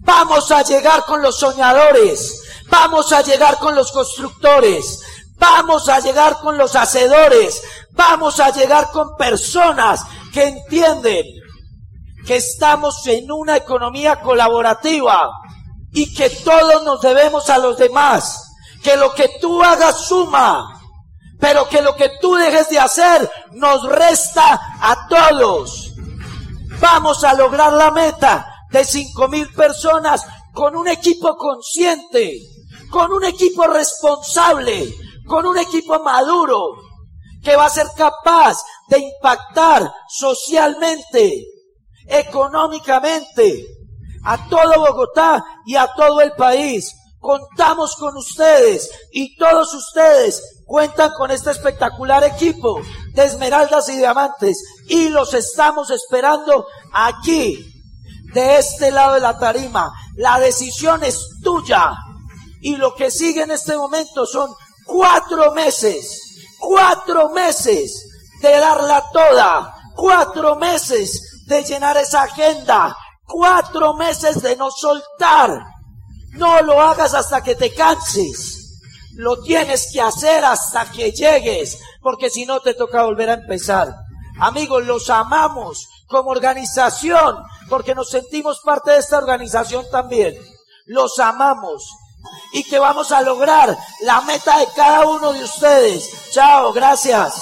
Vamos 0.00 0.50
a 0.50 0.62
llegar 0.62 1.04
con 1.04 1.20
los 1.20 1.38
soñadores. 1.38 2.42
Vamos 2.68 3.12
a 3.12 3.22
llegar 3.22 3.58
con 3.58 3.74
los 3.74 3.92
constructores. 3.92 5.00
Vamos 5.38 5.88
a 5.88 6.00
llegar 6.00 6.38
con 6.40 6.56
los 6.56 6.74
hacedores. 6.76 7.62
Vamos 7.92 8.40
a 8.40 8.50
llegar 8.50 8.90
con 8.90 9.16
personas 9.16 10.02
que 10.32 10.44
entienden 10.44 11.24
que 12.26 12.36
estamos 12.36 13.06
en 13.06 13.30
una 13.30 13.56
economía 13.56 14.20
colaborativa 14.20 15.30
y 15.92 16.12
que 16.12 16.28
todos 16.28 16.82
nos 16.84 17.00
debemos 17.00 17.48
a 17.48 17.58
los 17.58 17.78
demás, 17.78 18.52
que 18.82 18.96
lo 18.96 19.14
que 19.14 19.30
tú 19.40 19.62
hagas 19.62 20.06
suma, 20.06 20.78
pero 21.38 21.68
que 21.68 21.80
lo 21.80 21.94
que 21.94 22.10
tú 22.20 22.34
dejes 22.34 22.68
de 22.68 22.78
hacer 22.78 23.30
nos 23.52 23.84
resta 23.84 24.60
a 24.80 25.06
todos. 25.08 25.92
Vamos 26.80 27.24
a 27.24 27.32
lograr 27.34 27.72
la 27.72 27.90
meta 27.90 28.46
de 28.70 28.84
cinco 28.84 29.28
mil 29.28 29.50
personas 29.52 30.26
con 30.52 30.76
un 30.76 30.88
equipo 30.88 31.36
consciente, 31.36 32.40
con 32.90 33.12
un 33.12 33.24
equipo 33.24 33.66
responsable, 33.66 34.92
con 35.26 35.46
un 35.46 35.58
equipo 35.58 36.02
maduro, 36.02 36.76
que 37.42 37.56
va 37.56 37.66
a 37.66 37.70
ser 37.70 37.86
capaz 37.96 38.58
de 38.88 38.98
impactar 38.98 39.92
socialmente, 40.08 41.44
económicamente 42.08 43.66
a 44.24 44.48
todo 44.48 44.80
Bogotá 44.80 45.44
y 45.64 45.76
a 45.76 45.88
todo 45.94 46.20
el 46.20 46.32
país. 46.32 46.92
Contamos 47.20 47.96
con 47.96 48.16
ustedes 48.16 48.90
y 49.12 49.36
todos 49.36 49.72
ustedes 49.74 50.62
cuentan 50.64 51.12
con 51.16 51.30
este 51.30 51.50
espectacular 51.52 52.24
equipo 52.24 52.80
de 53.14 53.24
esmeraldas 53.24 53.88
y 53.88 53.96
diamantes 53.96 54.62
y 54.88 55.08
los 55.08 55.32
estamos 55.34 55.90
esperando 55.90 56.66
aquí, 56.92 57.64
de 58.34 58.58
este 58.58 58.90
lado 58.90 59.14
de 59.14 59.20
la 59.20 59.38
tarima. 59.38 59.92
La 60.16 60.38
decisión 60.38 61.02
es 61.04 61.20
tuya 61.42 61.92
y 62.60 62.76
lo 62.76 62.94
que 62.94 63.10
sigue 63.10 63.42
en 63.42 63.52
este 63.52 63.76
momento 63.76 64.26
son 64.26 64.50
cuatro 64.86 65.52
meses, 65.52 66.22
cuatro 66.58 67.30
meses 67.30 68.08
de 68.40 68.50
darla 68.58 69.04
toda, 69.12 69.74
cuatro 69.94 70.56
meses 70.56 71.44
de 71.46 71.62
llenar 71.64 71.96
esa 71.96 72.22
agenda. 72.22 72.96
Cuatro 73.26 73.94
meses 73.94 74.40
de 74.40 74.56
no 74.56 74.70
soltar. 74.70 75.60
No 76.32 76.62
lo 76.62 76.80
hagas 76.80 77.12
hasta 77.14 77.42
que 77.42 77.56
te 77.56 77.74
canses. 77.74 78.80
Lo 79.14 79.42
tienes 79.42 79.90
que 79.92 80.00
hacer 80.00 80.44
hasta 80.44 80.90
que 80.92 81.10
llegues, 81.10 81.80
porque 82.02 82.30
si 82.30 82.44
no 82.46 82.60
te 82.60 82.74
toca 82.74 83.04
volver 83.04 83.30
a 83.30 83.34
empezar. 83.34 83.94
Amigos, 84.38 84.84
los 84.84 85.10
amamos 85.10 85.88
como 86.06 86.30
organización, 86.30 87.36
porque 87.68 87.94
nos 87.94 88.10
sentimos 88.10 88.60
parte 88.60 88.92
de 88.92 88.98
esta 88.98 89.18
organización 89.18 89.86
también. 89.90 90.36
Los 90.84 91.18
amamos 91.18 91.82
y 92.52 92.64
que 92.64 92.78
vamos 92.78 93.12
a 93.12 93.22
lograr 93.22 93.76
la 94.02 94.20
meta 94.22 94.58
de 94.58 94.66
cada 94.74 95.06
uno 95.06 95.32
de 95.32 95.44
ustedes. 95.44 96.30
Chao, 96.32 96.72
gracias. 96.72 97.34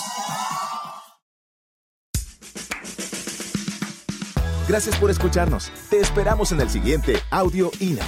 Gracias 4.67 4.97
por 4.97 5.11
escucharnos. 5.11 5.71
Te 5.91 6.01
esperamos 6.01 6.53
en 6.53 6.61
el 6.61 6.71
siguiente 6.71 7.23
Audio 7.31 7.71
INA. 7.81 8.07